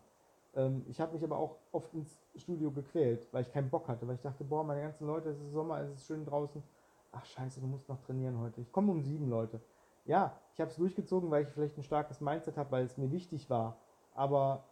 Ähm, 0.54 0.84
ich 0.88 1.00
habe 1.00 1.12
mich 1.12 1.24
aber 1.24 1.38
auch 1.38 1.56
oft 1.72 1.92
ins 1.94 2.18
Studio 2.36 2.70
gequält, 2.70 3.26
weil 3.32 3.42
ich 3.42 3.52
keinen 3.52 3.70
Bock 3.70 3.88
hatte, 3.88 4.06
weil 4.06 4.14
ich 4.14 4.22
dachte, 4.22 4.44
boah, 4.44 4.64
meine 4.64 4.82
ganzen 4.82 5.06
Leute, 5.06 5.30
es 5.30 5.40
ist 5.40 5.52
Sommer, 5.52 5.80
es 5.80 5.90
ist 5.90 6.06
schön 6.06 6.24
draußen. 6.24 6.62
Ach 7.12 7.24
scheiße, 7.24 7.60
du 7.60 7.66
musst 7.66 7.88
noch 7.88 8.00
trainieren 8.00 8.38
heute. 8.40 8.60
Ich 8.60 8.72
komme 8.72 8.92
um 8.92 9.02
sieben 9.02 9.28
Leute. 9.28 9.60
Ja, 10.04 10.38
ich 10.54 10.60
habe 10.60 10.70
es 10.70 10.76
durchgezogen, 10.76 11.30
weil 11.30 11.44
ich 11.44 11.50
vielleicht 11.50 11.76
ein 11.76 11.82
starkes 11.82 12.20
Mindset 12.20 12.56
habe, 12.56 12.70
weil 12.70 12.84
es 12.84 12.96
mir 12.96 13.10
wichtig 13.10 13.48
war. 13.50 13.76
Aber 14.14 14.64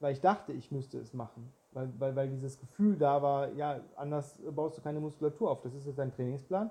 weil 0.00 0.12
ich 0.12 0.20
dachte, 0.20 0.52
ich 0.52 0.72
müsste 0.72 0.98
es 0.98 1.14
machen. 1.14 1.52
Weil, 1.72 1.92
weil, 1.98 2.16
weil 2.16 2.28
dieses 2.28 2.58
Gefühl 2.58 2.96
da 2.96 3.22
war, 3.22 3.52
ja, 3.52 3.80
anders 3.94 4.38
baust 4.54 4.76
du 4.76 4.82
keine 4.82 4.98
Muskulatur 4.98 5.50
auf. 5.50 5.60
Das 5.60 5.74
ist 5.74 5.86
jetzt 5.86 5.98
dein 5.98 6.10
Trainingsplan 6.10 6.70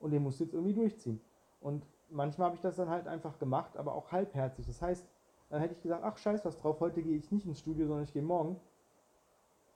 und 0.00 0.10
den 0.10 0.22
musst 0.22 0.40
du 0.40 0.44
jetzt 0.44 0.54
irgendwie 0.54 0.74
durchziehen. 0.74 1.20
Und 1.60 1.86
manchmal 2.08 2.46
habe 2.46 2.56
ich 2.56 2.62
das 2.62 2.76
dann 2.76 2.88
halt 2.88 3.06
einfach 3.06 3.38
gemacht, 3.38 3.76
aber 3.76 3.94
auch 3.94 4.10
halbherzig. 4.10 4.66
Das 4.66 4.82
heißt, 4.82 5.06
dann 5.50 5.60
hätte 5.60 5.74
ich 5.74 5.82
gesagt, 5.82 6.02
ach 6.04 6.16
scheiß 6.16 6.44
was 6.44 6.56
drauf, 6.56 6.80
heute 6.80 7.02
gehe 7.02 7.16
ich 7.16 7.30
nicht 7.30 7.46
ins 7.46 7.60
Studio, 7.60 7.86
sondern 7.86 8.04
ich 8.04 8.12
gehe 8.12 8.22
morgen. 8.22 8.58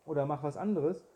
Oder 0.06 0.26
mach 0.26 0.42
was 0.42 0.56
anderes. 0.56 1.06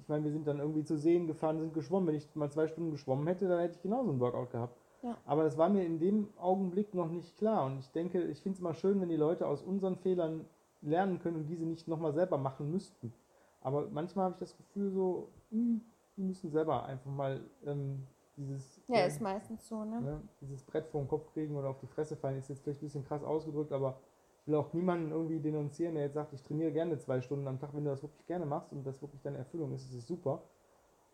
Ich 0.00 0.08
meine, 0.08 0.24
wir 0.24 0.32
sind 0.32 0.46
dann 0.46 0.58
irgendwie 0.58 0.84
zu 0.84 0.96
Seen 0.96 1.26
gefahren, 1.26 1.60
sind 1.60 1.74
geschwommen. 1.74 2.08
Wenn 2.08 2.16
ich 2.16 2.34
mal 2.34 2.50
zwei 2.50 2.66
Stunden 2.66 2.90
geschwommen 2.90 3.26
hätte, 3.26 3.48
dann 3.48 3.60
hätte 3.60 3.76
ich 3.76 3.82
genauso 3.82 4.10
ein 4.10 4.20
Workout 4.20 4.50
gehabt. 4.50 4.76
Ja. 5.02 5.16
Aber 5.26 5.44
das 5.44 5.58
war 5.58 5.68
mir 5.68 5.84
in 5.84 5.98
dem 5.98 6.28
Augenblick 6.38 6.94
noch 6.94 7.10
nicht 7.10 7.36
klar. 7.36 7.66
Und 7.66 7.78
ich 7.80 7.90
denke, 7.92 8.22
ich 8.22 8.40
finde 8.40 8.56
es 8.56 8.60
immer 8.60 8.74
schön, 8.74 9.00
wenn 9.00 9.08
die 9.08 9.16
Leute 9.16 9.46
aus 9.46 9.62
unseren 9.62 9.96
Fehlern 9.96 10.44
lernen 10.82 11.18
können 11.20 11.36
und 11.36 11.46
diese 11.46 11.64
nicht 11.64 11.88
nochmal 11.88 12.12
selber 12.12 12.38
machen 12.38 12.70
müssten. 12.70 13.12
Aber 13.60 13.88
manchmal 13.90 14.26
habe 14.26 14.34
ich 14.34 14.40
das 14.40 14.56
Gefühl 14.56 14.90
so, 14.90 15.28
mh, 15.50 15.58
hm, 15.58 15.80
die 16.16 16.22
müssen 16.22 16.50
selber 16.50 16.84
einfach 16.84 17.10
mal 17.10 17.40
ähm, 17.64 18.06
dieses. 18.36 18.82
Ja, 18.88 19.00
äh, 19.00 19.08
ist 19.08 19.20
meistens 19.20 19.66
so, 19.66 19.84
ne? 19.84 20.00
ne? 20.00 20.20
Dieses 20.40 20.62
Brett 20.62 20.86
vor 20.88 21.00
den 21.00 21.08
Kopf 21.08 21.32
kriegen 21.32 21.56
oder 21.56 21.68
auf 21.68 21.78
die 21.78 21.86
Fresse 21.86 22.16
fallen, 22.16 22.38
ist 22.38 22.48
jetzt 22.48 22.62
vielleicht 22.62 22.80
ein 22.82 22.86
bisschen 22.86 23.04
krass 23.04 23.22
ausgedrückt, 23.22 23.72
aber 23.72 23.98
ich 24.42 24.48
will 24.48 24.56
auch 24.56 24.72
niemanden 24.72 25.12
irgendwie 25.12 25.38
denunzieren, 25.38 25.94
der 25.94 26.04
jetzt 26.04 26.14
sagt, 26.14 26.32
ich 26.32 26.42
trainiere 26.42 26.72
gerne 26.72 26.98
zwei 26.98 27.20
Stunden 27.20 27.46
am 27.46 27.60
Tag, 27.60 27.74
wenn 27.74 27.84
du 27.84 27.90
das 27.90 28.02
wirklich 28.02 28.26
gerne 28.26 28.44
machst 28.44 28.72
und 28.72 28.84
das 28.84 29.00
wirklich 29.00 29.22
deine 29.22 29.38
Erfüllung 29.38 29.72
ist, 29.72 29.84
ist 29.84 29.94
es 29.94 30.06
super. 30.06 30.42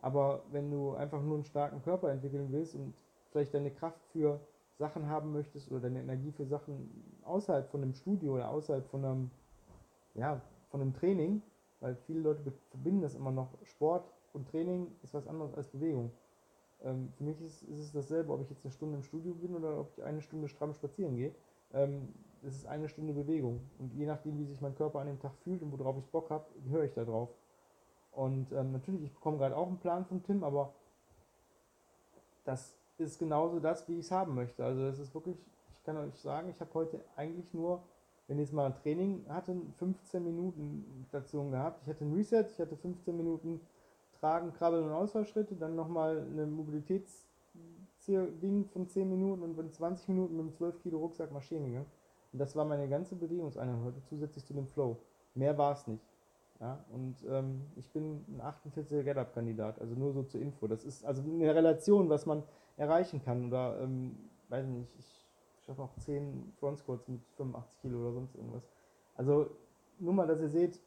Aber 0.01 0.45
wenn 0.51 0.71
du 0.71 0.95
einfach 0.95 1.21
nur 1.21 1.35
einen 1.35 1.45
starken 1.45 1.83
Körper 1.83 2.11
entwickeln 2.11 2.49
willst 2.51 2.75
und 2.75 2.95
vielleicht 3.31 3.53
deine 3.53 3.71
Kraft 3.71 4.01
für 4.13 4.41
Sachen 4.79 5.09
haben 5.09 5.33
möchtest 5.33 5.71
oder 5.71 5.81
deine 5.81 6.01
Energie 6.01 6.33
für 6.33 6.47
Sachen 6.47 7.21
außerhalb 7.25 7.69
von 7.69 7.83
einem 7.83 7.95
Studio 7.95 8.35
oder 8.37 8.49
außerhalb 8.49 8.87
von 8.89 9.05
einem, 9.05 9.31
ja, 10.19 10.41
von 10.71 10.81
einem 10.81 10.95
Training, 10.95 11.43
weil 11.81 11.95
viele 11.95 12.21
Leute 12.21 12.53
verbinden 12.71 13.03
das 13.03 13.15
immer 13.15 13.31
noch, 13.31 13.51
Sport 13.65 14.13
und 14.33 14.49
Training 14.49 14.95
ist 15.03 15.15
was 15.15 15.27
anderes 15.27 15.55
als 15.55 15.69
Bewegung. 15.69 16.13
Ähm, 16.83 17.13
für 17.17 17.25
mich 17.25 17.41
ist, 17.41 17.63
ist, 17.63 17.79
es 17.79 17.93
dasselbe, 17.93 18.33
ob 18.33 18.43
ich 18.43 18.51
jetzt 18.51 18.65
eine 18.65 18.73
Stunde 18.73 18.97
im 18.97 19.03
Studio 19.03 19.35
bin 19.35 19.55
oder 19.55 19.81
ob 19.81 19.91
ich 19.97 20.05
eine 20.05 20.21
Stunde 20.21 20.49
stramm 20.49 20.75
spazieren 20.75 21.17
gehe. 21.17 21.35
Ähm, 21.73 22.15
ist 22.43 22.67
eine 22.67 22.89
Stunde 22.89 23.13
Bewegung. 23.13 23.69
Und 23.79 23.93
je 23.95 24.07
nachdem, 24.07 24.39
wie 24.39 24.45
sich 24.45 24.61
mein 24.61 24.75
Körper 24.75 25.01
an 25.01 25.09
dem 25.09 25.19
Tag 25.19 25.35
fühlt 25.43 25.61
und 25.63 25.77
worauf 25.77 25.99
ich 25.99 26.07
Bock 26.07 26.31
habe, 26.31 26.47
höre 26.69 26.85
ich 26.85 26.93
da 26.93 27.05
drauf. 27.05 27.31
Und 28.13 28.53
ähm, 28.53 28.73
natürlich, 28.73 29.03
ich 29.03 29.13
bekomme 29.13 29.39
gerade 29.39 29.57
auch 29.57 29.67
einen 29.67 29.79
Plan 29.79 30.05
von 30.05 30.23
Tim, 30.23 30.45
aber 30.45 30.73
das 32.45 32.77
ist 32.97 33.19
genauso 33.19 33.61
das, 33.61 33.89
wie 33.89 33.95
ich 33.95 34.07
es 34.07 34.11
haben 34.11 34.35
möchte. 34.35 34.65
Also 34.65 34.83
es 34.83 34.99
ist 34.99 35.15
wirklich, 35.15 35.37
ich 35.73 35.83
kann 35.83 35.97
euch 35.97 36.15
sagen, 36.15 36.49
ich 36.49 36.61
habe 36.61 36.73
heute 36.75 37.05
eigentlich 37.17 37.53
nur, 37.53 37.83
wenn 38.29 38.39
ich 38.39 38.53
mal 38.53 38.67
ein 38.67 38.75
Training 38.75 39.25
hatte, 39.29 39.57
15 39.79 40.23
Minuten 40.23 41.05
Station 41.09 41.51
gehabt. 41.51 41.81
Ich 41.83 41.89
hatte 41.89 42.05
ein 42.05 42.13
Reset, 42.13 42.45
ich 42.51 42.59
hatte 42.59 42.77
15 42.77 43.17
Minuten 43.17 43.61
Tragen, 44.21 44.53
Krabbeln 44.53 44.85
und 44.85 44.93
Ausfallschritte, 44.93 45.57
dann 45.57 45.75
nochmal 45.75 46.27
eine 46.31 46.47
Mobilitätsding 46.47 48.67
von 48.71 48.87
10 48.87 49.09
Minuten 49.09 49.43
und 49.43 49.57
bin 49.57 49.73
20 49.73 50.09
Minuten 50.09 50.37
mit 50.37 50.43
einem 50.43 50.53
12 50.53 50.83
Kilo 50.83 50.99
Rucksack 50.99 51.33
marschieren 51.33 51.65
gegangen. 51.65 51.87
Und 52.33 52.39
das 52.39 52.55
war 52.55 52.67
meine 52.67 52.89
ganze 52.89 53.17
Bewegungseinheit 53.17 53.83
heute 53.83 54.03
zusätzlich 54.05 54.45
zu 54.45 54.53
dem 54.53 54.69
Flow. 54.69 54.99
Mehr 55.35 55.57
war 55.57 55.73
es 55.73 55.87
nicht. 55.87 56.05
Ja, 56.61 56.85
und 56.93 57.17
ähm, 57.31 57.63
ich 57.77 57.89
bin 57.91 58.25
ein 58.29 58.43
48er 58.43 59.05
Get-Up-Kandidat, 59.05 59.81
also 59.81 59.95
nur 59.95 60.13
so 60.13 60.25
zur 60.25 60.41
Info. 60.41 60.67
Das 60.67 60.85
ist 60.85 61.05
also 61.05 61.23
eine 61.23 61.55
Relation, 61.55 62.09
was 62.09 62.27
man 62.27 62.43
erreichen 62.77 63.23
kann. 63.23 63.47
Oder, 63.47 63.81
ähm, 63.81 64.17
weiß 64.49 64.67
nicht, 64.67 64.91
ich 64.99 65.18
schaffe 65.69 65.83
auch 65.83 65.95
10 65.99 66.55
Front 66.59 66.79
Squats 66.79 67.07
mit 67.09 67.21
85 67.37 67.81
Kilo 67.83 68.01
oder 68.01 68.13
sonst 68.13 68.35
irgendwas. 68.35 68.63
Also 69.15 69.51
nur 69.99 70.15
mal, 70.15 70.27
dass 70.27 70.41
ihr 70.41 70.49
seht, 70.49 70.81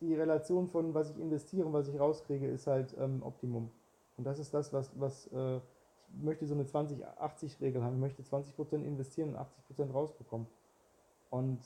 die 0.00 0.14
Relation 0.14 0.68
von 0.68 0.94
was 0.94 1.10
ich 1.10 1.18
investiere 1.18 1.66
und 1.66 1.72
was 1.72 1.88
ich 1.88 1.98
rauskriege, 1.98 2.46
ist 2.46 2.66
halt 2.66 2.94
ähm, 2.98 3.22
Optimum. 3.22 3.70
Und 4.16 4.24
das 4.24 4.38
ist 4.38 4.54
das, 4.54 4.72
was, 4.72 4.90
was 4.98 5.26
äh, 5.32 5.56
ich 5.56 6.22
möchte 6.22 6.46
so 6.46 6.54
eine 6.54 6.64
20-80-Regel 6.64 7.82
haben. 7.82 7.94
Ich 7.94 8.00
möchte 8.00 8.22
20% 8.22 8.74
investieren 8.84 9.30
und 9.30 9.36
80% 9.36 9.92
rausbekommen. 9.92 10.46
Und 11.30 11.60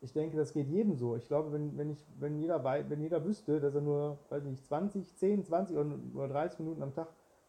ich 0.00 0.12
denke, 0.12 0.36
das 0.36 0.52
geht 0.52 0.68
jedem 0.68 0.96
so. 0.96 1.16
Ich 1.16 1.28
glaube, 1.28 1.52
wenn, 1.52 1.76
wenn, 1.76 1.90
ich, 1.90 2.06
wenn, 2.18 2.38
jeder, 2.38 2.64
wenn 2.64 3.00
jeder 3.00 3.24
wüsste, 3.24 3.60
dass 3.60 3.74
er 3.74 3.82
nur, 3.82 4.18
weiß 4.30 4.44
nicht, 4.44 4.64
20, 4.64 5.16
10, 5.16 5.44
20 5.44 5.76
oder 5.76 6.28
30 6.28 6.60
Minuten 6.60 6.82
am 6.82 6.94
Tag 6.94 7.08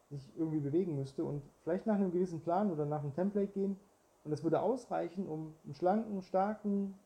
sich 0.10 0.32
irgendwie 0.38 0.60
bewegen 0.60 0.96
müsste 0.96 1.24
und 1.24 1.42
vielleicht 1.64 1.86
nach 1.86 1.96
einem 1.96 2.12
gewissen 2.12 2.42
Plan 2.42 2.72
oder 2.72 2.86
nach 2.86 3.02
einem 3.02 3.14
Template 3.14 3.52
gehen 3.52 3.78
und 4.26 4.32
das 4.32 4.44
würde 4.44 4.60
ausreichen, 4.60 5.28
um 5.28 5.54
einen 5.64 5.76
schlanken, 5.76 6.22
starken, 6.24 7.00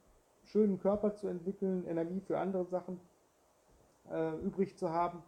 schönen 0.45 0.79
Körper 0.79 1.13
zu 1.13 1.27
entwickeln, 1.27 1.85
Energie 1.85 2.21
für 2.21 2.39
andere 2.39 2.65
Sachen 2.65 2.99
äh, 4.09 4.35
übrig 4.38 4.77
zu 4.77 4.89
haben. 4.89 5.21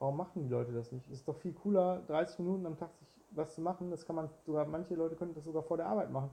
Warum 0.00 0.16
machen 0.16 0.42
die 0.42 0.48
Leute 0.48 0.72
das 0.72 0.92
nicht? 0.92 1.06
Es 1.06 1.18
ist 1.18 1.28
doch 1.28 1.36
viel 1.36 1.52
cooler, 1.52 2.02
30 2.08 2.40
Minuten 2.40 2.66
am 2.66 2.76
Tag 2.76 2.90
sich 2.98 3.08
was 3.30 3.54
zu 3.54 3.60
machen. 3.60 3.90
Das 3.90 4.04
kann 4.04 4.16
man 4.16 4.28
sogar, 4.44 4.66
manche 4.66 4.94
Leute 4.94 5.14
können 5.14 5.34
das 5.34 5.44
sogar 5.44 5.62
vor 5.62 5.76
der 5.76 5.86
Arbeit 5.86 6.10
machen. 6.10 6.30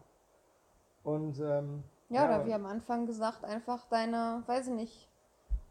Und 1.04 1.40
ähm, 1.40 1.84
ja, 2.10 2.24
ja, 2.24 2.26
oder 2.26 2.46
wie 2.48 2.54
am 2.54 2.66
Anfang 2.66 3.06
gesagt, 3.06 3.46
einfach 3.46 3.86
deine, 3.86 4.44
weiß 4.48 4.68
ich 4.68 4.74
nicht, 4.74 5.10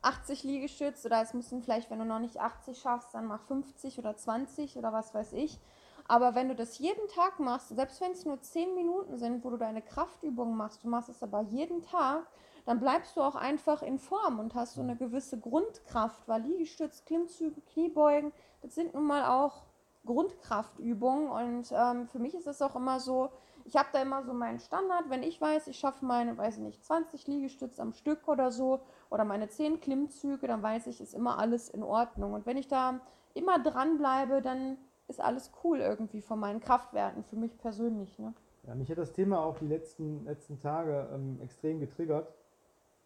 80 0.03 0.45
Liegestütze 0.45 1.09
oder 1.09 1.23
es 1.23 1.35
müssen 1.35 1.63
vielleicht, 1.63 1.91
wenn 1.91 1.99
du 1.99 2.05
noch 2.05 2.21
nicht 2.21 2.41
80 2.41 2.79
schaffst, 2.79 3.15
dann 3.15 3.27
mach 3.27 3.43
50 3.43 3.99
oder 3.99 4.17
20 4.17 4.77
oder 4.77 4.93
was 4.93 5.15
weiß 5.15 5.33
ich. 5.33 5.59
Aber 6.07 6.35
wenn 6.35 6.49
du 6.49 6.55
das 6.55 6.79
jeden 6.79 7.09
Tag 7.09 7.41
machst, 7.41 7.69
selbst 7.69 8.01
wenn 8.01 8.13
es 8.13 8.25
nur 8.25 8.41
10 8.41 8.75
Minuten 8.75 9.17
sind, 9.17 9.43
wo 9.45 9.51
du 9.51 9.57
deine 9.57 9.81
Kraftübungen 9.81 10.57
machst, 10.57 10.85
du 10.85 10.89
machst 10.89 11.09
es 11.09 11.23
aber 11.23 11.41
jeden 11.43 11.83
Tag, 11.83 12.27
dann 12.67 12.81
bleibst 12.81 13.17
du 13.17 13.23
auch 13.23 13.35
einfach 13.35 13.83
in 13.83 13.99
Form 13.99 14.39
und 14.39 14.55
hast 14.55 14.75
so 14.75 14.83
eine 14.83 14.97
gewisse 14.97 15.39
Grundkraft, 15.39 16.27
weil 16.29 16.43
Liegestütz, 16.43 17.05
Klimmzüge, 17.05 17.61
Kniebeugen, 17.73 18.33
das 18.63 18.75
sind 18.75 18.95
nun 18.95 19.07
mal 19.07 19.27
auch 19.27 19.65
Grundkraftübungen. 20.05 21.29
Und 21.29 21.73
ähm, 21.73 22.07
für 22.09 22.19
mich 22.19 22.35
ist 22.35 22.47
es 22.47 22.63
auch 22.63 22.77
immer 22.77 23.01
so, 23.01 23.31
ich 23.65 23.77
habe 23.77 23.89
da 23.93 24.03
immer 24.03 24.23
so 24.25 24.35
meinen 24.35 24.61
Standard, 24.61 25.09
wenn 25.09 25.23
ich 25.23 25.41
weiß, 25.41 25.69
ich 25.69 25.79
schaffe 25.79 26.05
meine, 26.05 26.37
weiß 26.37 26.57
ich 26.57 26.63
nicht, 26.63 26.85
20 26.85 27.27
Liegestütze 27.27 27.81
am 27.81 27.93
Stück 27.93 28.29
oder 28.29 28.51
so 28.51 28.81
oder 29.09 29.25
meine 29.25 29.49
10 29.49 29.81
Klimmzüge, 29.81 30.47
dann 30.47 30.63
weiß 30.63 30.87
ich, 30.87 31.01
ist 31.01 31.15
immer 31.15 31.39
alles 31.39 31.71
in 31.71 31.83
Ordnung. 31.83 32.35
Und 32.35 32.45
wenn 32.45 32.59
ich 32.59 32.69
da 32.69 33.01
immer 33.33 33.59
dran 33.59 33.97
bleibe, 33.97 34.43
dann 34.43 34.77
ist 35.09 35.21
alles 35.21 35.53
cool 35.63 35.81
irgendwie 35.81 36.23
von 36.23 36.39
meinen 36.39 36.61
Kraftwerten, 36.61 37.25
für 37.25 37.37
mich 37.37 37.57
persönlich. 37.59 38.19
Ne? 38.19 38.35
Ja, 38.67 38.75
mich 38.75 38.91
hat 38.91 38.99
das 38.99 39.13
Thema 39.13 39.45
auch 39.45 39.59
die 39.59 39.67
letzten, 39.67 40.25
letzten 40.25 40.59
Tage 40.61 41.09
ähm, 41.13 41.39
extrem 41.43 41.81
getriggert, 41.81 42.33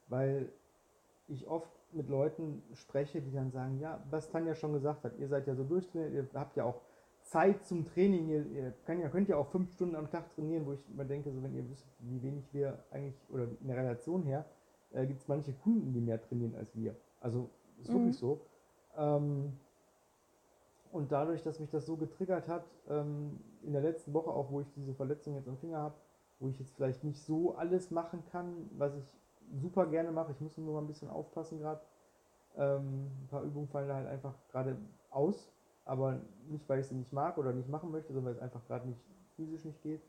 weil 0.09 0.53
ich 1.27 1.47
oft 1.47 1.71
mit 1.93 2.09
Leuten 2.09 2.63
spreche, 2.75 3.21
die 3.21 3.33
dann 3.33 3.51
sagen, 3.51 3.79
ja, 3.81 4.03
was 4.11 4.31
Tanja 4.31 4.55
schon 4.55 4.73
gesagt 4.73 5.05
hat, 5.05 5.19
ihr 5.19 5.29
seid 5.29 5.47
ja 5.47 5.55
so 5.55 5.65
durchtrainiert, 5.65 6.13
ihr 6.13 6.41
habt 6.41 6.57
ja 6.57 6.65
auch 6.65 6.81
Zeit 7.23 7.65
zum 7.65 7.85
Training. 7.85 8.29
Ihr, 8.29 8.47
ihr 8.47 8.75
könnt, 8.87 9.01
ja, 9.01 9.09
könnt 9.09 9.29
ja 9.29 9.37
auch 9.37 9.49
fünf 9.49 9.73
Stunden 9.73 9.97
am 9.97 10.11
Tag 10.11 10.35
trainieren, 10.35 10.67
wo 10.67 10.73
ich 10.73 10.89
immer 10.91 11.05
denke, 11.05 11.31
so 11.31 11.43
wenn 11.43 11.55
ihr 11.55 11.69
wisst, 11.69 11.87
wie 12.01 12.23
wenig 12.23 12.45
wir 12.53 12.83
eigentlich, 12.91 13.17
oder 13.31 13.45
in 13.61 13.69
der 13.69 13.77
Relation 13.77 14.23
her, 14.23 14.45
äh, 14.93 15.07
gibt 15.07 15.21
es 15.21 15.29
manche 15.29 15.53
Kunden, 15.53 15.93
die 15.93 16.01
mehr 16.01 16.21
trainieren 16.21 16.55
als 16.55 16.75
wir. 16.75 16.97
Also 17.21 17.51
ist 17.81 17.91
mhm. 17.91 17.95
wirklich 17.95 18.19
so. 18.19 18.41
Ähm, 18.97 19.53
und 20.99 21.13
dadurch, 21.13 21.43
dass 21.43 21.61
mich 21.61 21.71
das 21.71 21.87
so 21.87 21.97
getriggert 21.97 22.49
hat, 22.49 22.65
ähm, 22.89 23.39
in 23.63 23.73
der 23.73 23.83
letzten 23.83 24.13
Woche 24.13 24.31
auch, 24.31 24.51
wo 24.51 24.61
ich 24.61 24.73
diese 24.75 24.95
Verletzung 24.95 25.37
jetzt 25.37 25.49
am 25.49 25.57
Finger 25.57 25.79
habe, 25.79 25.95
wo 26.41 26.49
ich 26.49 26.59
jetzt 26.59 26.75
vielleicht 26.75 27.05
nicht 27.05 27.23
so 27.23 27.55
alles 27.55 27.93
machen 27.93 28.25
kann, 28.33 28.69
was 28.77 28.97
ich 28.97 29.17
super 29.63 29.87
gerne 29.87 30.11
mache, 30.11 30.33
ich 30.33 30.41
muss 30.41 30.59
nur 30.59 30.75
mal 30.75 30.81
ein 30.81 30.89
bisschen 30.89 31.09
aufpassen 31.09 31.61
gerade. 31.61 31.81
Ähm, 32.57 33.07
ein 33.23 33.29
paar 33.31 33.45
Übungen 33.45 33.69
fallen 33.69 33.87
da 33.87 33.95
halt 33.95 34.09
einfach 34.09 34.35
gerade 34.51 34.77
aus, 35.11 35.53
aber 35.85 36.21
nicht, 36.49 36.69
weil 36.69 36.81
ich 36.81 36.87
sie 36.89 36.97
nicht 36.97 37.13
mag 37.13 37.39
oder 37.39 37.53
nicht 37.53 37.69
machen 37.69 37.93
möchte, 37.93 38.13
sondern 38.13 38.33
weil 38.33 38.39
es 38.39 38.43
einfach 38.43 38.67
gerade 38.67 38.89
nicht 38.89 39.01
physisch 39.37 39.65
nicht 39.65 39.81
geht. 39.83 40.03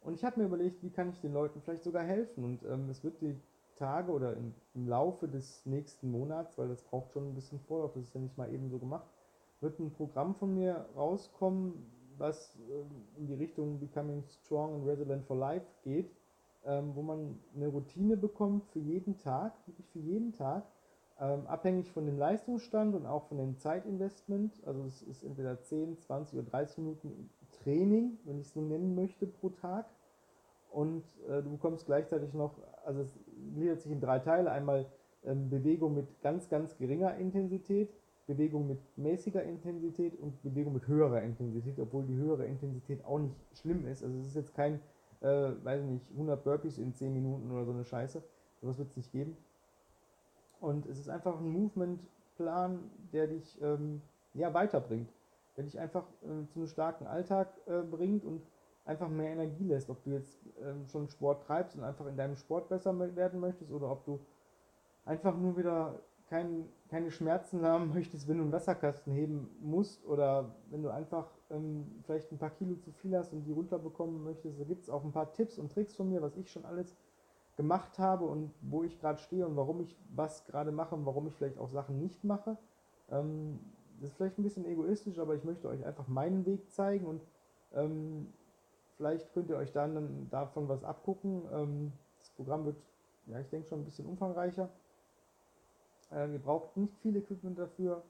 Und 0.00 0.14
ich 0.14 0.24
habe 0.24 0.40
mir 0.40 0.46
überlegt, 0.46 0.82
wie 0.82 0.90
kann 0.90 1.10
ich 1.10 1.20
den 1.20 1.34
Leuten 1.34 1.60
vielleicht 1.60 1.84
sogar 1.84 2.04
helfen. 2.04 2.42
Und 2.42 2.64
ähm, 2.64 2.88
es 2.88 3.04
wird 3.04 3.20
die 3.20 3.38
Tage 3.74 4.10
oder 4.10 4.34
im, 4.34 4.54
im, 4.74 4.88
Laufe 4.88 5.28
des 5.28 5.66
nächsten 5.66 6.10
Monats, 6.10 6.56
weil 6.56 6.68
das 6.68 6.82
braucht 6.82 7.12
schon 7.12 7.28
ein 7.28 7.34
bisschen 7.34 7.60
Vorlauf, 7.60 7.92
das 7.92 8.04
ist 8.04 8.14
ja 8.14 8.20
nicht 8.20 8.38
mal 8.38 8.50
eben 8.50 8.70
so 8.70 8.78
gemacht, 8.78 9.06
wird 9.60 9.78
ein 9.78 9.90
Programm 9.92 10.34
von 10.34 10.54
mir 10.54 10.86
rauskommen, 10.96 11.74
was 12.18 12.56
ähm, 12.70 12.90
in 13.16 13.26
die 13.26 13.34
Richtung 13.34 13.78
Becoming 13.78 14.22
Strong 14.24 14.74
and 14.74 14.86
Resilient 14.86 15.24
for 15.24 15.36
Life 15.36 15.66
geht, 15.82 16.10
ähm, 16.64 16.92
wo 16.94 17.02
man 17.02 17.38
eine 17.54 17.68
Routine 17.68 18.16
bekommt 18.16 18.64
für 18.66 18.78
jeden 18.78 19.18
Tag, 19.18 19.54
wirklich 19.66 19.88
für 19.90 19.98
jeden 19.98 20.32
Tag, 20.32 20.64
ähm, 21.18 21.46
abhängig 21.46 21.90
von 21.90 22.06
dem 22.06 22.18
Leistungsstand 22.18 22.94
und 22.94 23.06
auch 23.06 23.24
von 23.24 23.38
dem 23.38 23.58
Zeitinvestment. 23.58 24.62
Also 24.66 24.84
es 24.84 25.02
ist 25.02 25.22
entweder 25.24 25.60
10, 25.60 25.98
20 26.00 26.38
oder 26.38 26.50
30 26.50 26.78
Minuten 26.78 27.30
Training, 27.62 28.18
wenn 28.24 28.38
ich 28.38 28.46
es 28.46 28.52
so 28.52 28.60
nennen 28.60 28.94
möchte, 28.94 29.26
pro 29.26 29.50
Tag. 29.50 29.86
Und 30.70 31.04
äh, 31.28 31.42
du 31.42 31.52
bekommst 31.52 31.86
gleichzeitig 31.86 32.34
noch, 32.34 32.58
also 32.84 33.00
es 33.00 33.18
gliedert 33.54 33.80
sich 33.80 33.92
in 33.92 34.00
drei 34.00 34.18
Teile. 34.18 34.50
Einmal 34.50 34.86
Bewegung 35.22 35.94
mit 35.94 36.20
ganz, 36.22 36.48
ganz 36.48 36.76
geringer 36.76 37.16
Intensität, 37.16 37.90
Bewegung 38.26 38.66
mit 38.66 38.80
mäßiger 38.96 39.42
Intensität 39.42 40.18
und 40.18 40.42
Bewegung 40.42 40.72
mit 40.72 40.86
höherer 40.88 41.22
Intensität, 41.22 41.78
obwohl 41.78 42.04
die 42.04 42.16
höhere 42.16 42.46
Intensität 42.46 43.04
auch 43.04 43.18
nicht 43.18 43.36
schlimm 43.54 43.86
ist. 43.86 44.02
Also 44.02 44.18
es 44.18 44.26
ist 44.28 44.34
jetzt 44.34 44.54
kein, 44.54 44.80
äh, 45.20 45.52
weiß 45.62 45.84
nicht, 45.84 46.10
100 46.12 46.42
Burpees 46.42 46.78
in 46.78 46.92
10 46.92 47.12
Minuten 47.12 47.50
oder 47.50 47.64
so 47.64 47.72
eine 47.72 47.84
Scheiße. 47.84 48.22
Sowas 48.60 48.78
wird 48.78 48.88
es 48.90 48.96
nicht 48.96 49.12
geben. 49.12 49.36
Und 50.60 50.86
es 50.86 50.98
ist 50.98 51.08
einfach 51.08 51.38
ein 51.38 51.48
Movement-Plan, 51.52 52.90
der 53.12 53.28
dich 53.28 53.60
ähm, 53.62 54.02
ja, 54.34 54.52
weiterbringt. 54.52 55.12
Der 55.56 55.64
dich 55.64 55.78
einfach 55.78 56.04
äh, 56.22 56.46
zu 56.48 56.58
einem 56.58 56.68
starken 56.68 57.06
Alltag 57.06 57.48
äh, 57.66 57.82
bringt 57.82 58.24
und 58.24 58.42
einfach 58.84 59.08
mehr 59.08 59.30
Energie 59.30 59.64
lässt. 59.64 59.88
Ob 59.90 60.02
du 60.02 60.10
jetzt 60.10 60.38
ähm, 60.60 60.86
schon 60.86 61.08
Sport 61.08 61.44
treibst 61.44 61.76
und 61.76 61.84
einfach 61.84 62.06
in 62.06 62.16
deinem 62.16 62.36
Sport 62.36 62.68
besser 62.68 62.98
werden 63.16 63.40
möchtest 63.40 63.70
oder 63.70 63.90
ob 63.90 64.04
du 64.04 64.20
einfach 65.04 65.36
nur 65.36 65.56
wieder 65.56 66.00
kein, 66.28 66.68
keine 66.88 67.10
Schmerzen 67.10 67.62
haben 67.62 67.88
möchtest, 67.94 68.28
wenn 68.28 68.38
du 68.38 68.44
einen 68.44 68.52
Wasserkasten 68.52 69.12
heben 69.12 69.48
musst 69.60 70.04
oder 70.06 70.54
wenn 70.70 70.82
du 70.82 70.90
einfach 70.90 71.26
ähm, 71.50 71.86
vielleicht 72.04 72.30
ein 72.32 72.38
paar 72.38 72.50
Kilo 72.50 72.76
zu 72.76 72.92
viel 72.92 73.16
hast 73.16 73.32
und 73.32 73.44
die 73.44 73.52
runterbekommen 73.52 74.22
möchtest. 74.24 74.60
Da 74.60 74.64
gibt 74.64 74.84
es 74.84 74.90
auch 74.90 75.04
ein 75.04 75.12
paar 75.12 75.32
Tipps 75.32 75.58
und 75.58 75.72
Tricks 75.72 75.94
von 75.94 76.08
mir, 76.08 76.22
was 76.22 76.36
ich 76.36 76.50
schon 76.50 76.64
alles 76.64 76.96
gemacht 77.56 77.98
habe 77.98 78.26
und 78.26 78.52
wo 78.60 78.82
ich 78.82 78.98
gerade 79.00 79.18
stehe 79.18 79.46
und 79.46 79.56
warum 79.56 79.80
ich 79.80 79.96
was 80.14 80.44
gerade 80.44 80.72
mache 80.72 80.94
und 80.94 81.06
warum 81.06 81.26
ich 81.26 81.34
vielleicht 81.34 81.58
auch 81.58 81.70
Sachen 81.70 81.98
nicht 81.98 82.22
mache. 82.22 82.58
Ähm, 83.10 83.58
das 84.00 84.10
ist 84.10 84.16
vielleicht 84.16 84.38
ein 84.38 84.42
bisschen 84.42 84.66
egoistisch, 84.66 85.18
aber 85.18 85.34
ich 85.34 85.44
möchte 85.44 85.68
euch 85.68 85.84
einfach 85.84 86.06
meinen 86.06 86.44
Weg 86.44 86.70
zeigen 86.70 87.06
und 87.06 87.22
ähm, 87.74 88.32
vielleicht 88.96 89.32
könnt 89.32 89.48
ihr 89.48 89.56
euch 89.56 89.72
dann, 89.72 89.94
dann 89.94 90.28
davon 90.30 90.68
was 90.68 90.84
abgucken. 90.84 91.42
Ähm, 91.52 91.92
das 92.18 92.30
Programm 92.30 92.66
wird, 92.66 92.76
ja, 93.26 93.40
ich 93.40 93.48
denke 93.48 93.68
schon 93.68 93.80
ein 93.80 93.84
bisschen 93.84 94.06
umfangreicher. 94.06 94.68
Äh, 96.12 96.32
ihr 96.32 96.38
braucht 96.38 96.76
nicht 96.76 96.96
viel 96.98 97.16
Equipment 97.16 97.58
dafür. 97.58 98.02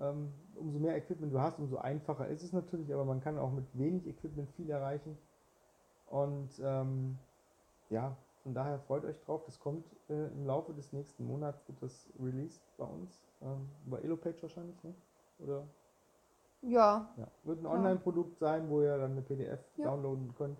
Ähm, 0.00 0.32
umso 0.54 0.78
mehr 0.78 0.96
Equipment 0.96 1.32
du 1.32 1.40
hast, 1.40 1.58
umso 1.58 1.76
einfacher 1.76 2.26
ist 2.28 2.42
es 2.42 2.52
natürlich, 2.52 2.92
aber 2.92 3.04
man 3.04 3.20
kann 3.20 3.38
auch 3.38 3.52
mit 3.52 3.66
wenig 3.74 4.06
Equipment 4.06 4.50
viel 4.52 4.70
erreichen. 4.70 5.18
Und 6.06 6.50
ähm, 6.62 7.18
ja, 7.90 8.16
von 8.42 8.54
daher 8.54 8.78
freut 8.80 9.04
euch 9.04 9.20
drauf. 9.20 9.44
Das 9.44 9.60
kommt 9.60 9.84
äh, 10.08 10.28
im 10.28 10.46
Laufe 10.46 10.72
des 10.72 10.92
nächsten 10.92 11.26
Monats, 11.26 11.66
wird 11.68 11.82
das 11.82 12.08
released 12.18 12.62
bei 12.76 12.84
uns. 12.84 13.24
Ähm, 13.42 13.68
über 13.86 14.02
Elopage 14.02 14.42
wahrscheinlich, 14.42 14.82
ne? 14.82 14.94
Oder? 15.38 15.66
Ja. 16.62 17.12
ja. 17.16 17.26
Wird 17.44 17.60
ein 17.60 17.66
Online-Produkt 17.66 18.38
sein, 18.38 18.68
wo 18.70 18.82
ihr 18.82 18.96
dann 18.96 19.12
eine 19.12 19.22
PDF 19.22 19.60
ja. 19.76 19.84
downloaden 19.84 20.34
könnt, 20.36 20.58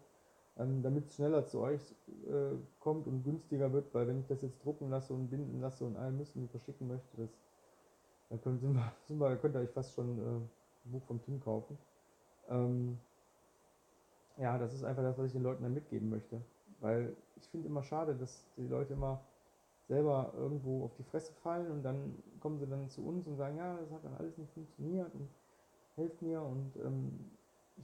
ähm, 0.59 0.83
damit 0.83 1.09
es 1.09 1.15
schneller 1.15 1.47
zu 1.47 1.61
euch 1.61 1.81
äh, 2.27 2.57
kommt 2.81 3.07
und 3.07 3.23
günstiger 3.23 3.73
wird, 3.73 3.93
weil 3.95 4.07
wenn 4.07 4.21
ich 4.21 4.27
das 4.27 4.43
jetzt 4.43 4.65
drucken 4.65 4.91
lasse 4.91 5.13
und 5.13 5.29
binden 5.29 5.61
lasse 5.61 5.85
und 5.85 5.97
allen 5.97 6.17
müssen 6.17 6.49
verschicken 6.49 6.89
möchte, 6.89 7.17
das, 7.17 7.31
dann 8.29 8.41
könnt, 8.41 8.61
sind 8.61 8.75
wir, 8.75 8.93
sind 9.09 9.19
wir, 9.19 9.37
könnt 9.37 9.57
ihr 9.57 9.61
euch 9.61 9.71
fast 9.71 9.95
schon 9.95 10.19
äh, 10.19 10.23
ein 10.85 10.93
Buch 10.93 11.03
vom 11.05 11.23
Tim 11.23 11.41
kaufen. 11.41 11.79
Ähm, 12.49 12.99
ja, 14.37 14.59
das 14.59 14.75
ist 14.75 14.85
einfach 14.85 15.03
das, 15.03 15.19
was 15.19 15.27
ich 15.27 15.33
den 15.33 15.43
Leuten 15.43 15.63
dann 15.63 15.75
mitgeben 15.75 16.11
möchte. 16.11 16.41
Weil 16.81 17.17
ich 17.37 17.49
finde 17.49 17.69
immer 17.69 17.83
schade, 17.83 18.15
dass 18.15 18.45
die 18.57 18.67
Leute 18.67 18.95
immer 18.95 19.21
selber 19.89 20.33
irgendwo 20.37 20.85
auf 20.85 20.95
die 20.95 21.05
Fresse 21.05 21.33
fallen 21.33 21.71
und 21.71 21.83
dann 21.83 22.23
kommen 22.41 22.59
sie 22.59 22.67
dann 22.67 22.89
zu 22.89 23.07
uns 23.07 23.27
und 23.27 23.37
sagen, 23.37 23.57
ja, 23.57 23.77
das 23.77 23.91
hat 23.91 24.05
dann 24.05 24.15
alles 24.15 24.39
nicht 24.39 24.53
funktioniert 24.53 25.15
und 25.15 25.29
helft 25.97 26.23
mir 26.23 26.43
und 26.43 26.77
ähm, 26.77 27.31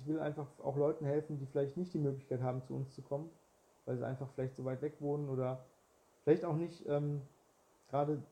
ich 0.00 0.06
will 0.06 0.20
einfach 0.20 0.46
auch 0.62 0.76
Leuten 0.76 1.04
helfen, 1.04 1.38
die 1.38 1.46
vielleicht 1.46 1.76
nicht 1.76 1.92
die 1.92 1.98
Möglichkeit 1.98 2.40
haben, 2.40 2.62
zu 2.62 2.74
uns 2.74 2.94
zu 2.94 3.02
kommen, 3.02 3.30
weil 3.84 3.96
sie 3.96 4.06
einfach 4.06 4.28
vielleicht 4.34 4.54
so 4.54 4.64
weit 4.64 4.82
weg 4.82 4.94
wohnen 5.00 5.28
oder 5.28 5.64
vielleicht 6.22 6.44
auch 6.44 6.56
nicht 6.56 6.86
ähm, 6.88 7.22
gerade 7.88 8.22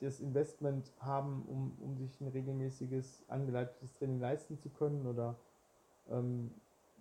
das 0.00 0.20
Investment 0.20 0.92
haben, 0.98 1.44
um, 1.46 1.76
um 1.80 1.96
sich 1.96 2.20
ein 2.20 2.28
regelmäßiges, 2.28 3.24
angeleitetes 3.28 3.94
Training 3.94 4.20
leisten 4.20 4.58
zu 4.58 4.68
können 4.68 5.06
oder 5.06 5.36
ähm, 6.10 6.50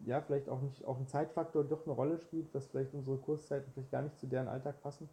ja, 0.06 0.22
vielleicht 0.22 0.50
auch 0.50 0.62
nicht 0.62 0.86
auch 0.86 0.98
ein 0.98 1.08
Zeitfaktor 1.08 1.64
doch 1.64 1.86
eine 1.86 1.96
Rolle 1.96 2.18
spielt, 2.20 2.54
dass 2.54 2.68
vielleicht 2.68 2.94
unsere 2.94 3.18
Kurszeiten 3.18 3.72
vielleicht 3.74 3.92
gar 3.92 4.02
nicht 4.02 4.18
zu 4.18 4.28
deren 4.28 4.48
Alltag 4.48 4.82
passen. 4.82 5.10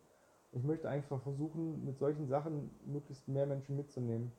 Ich 0.52 0.62
möchte 0.62 0.88
einfach 0.88 1.20
versuchen, 1.22 1.84
mit 1.84 1.98
solchen 1.98 2.26
Sachen 2.26 2.70
möglichst 2.84 3.26
mehr 3.26 3.46
Menschen 3.46 3.76
mitzunehmen. 3.76 4.32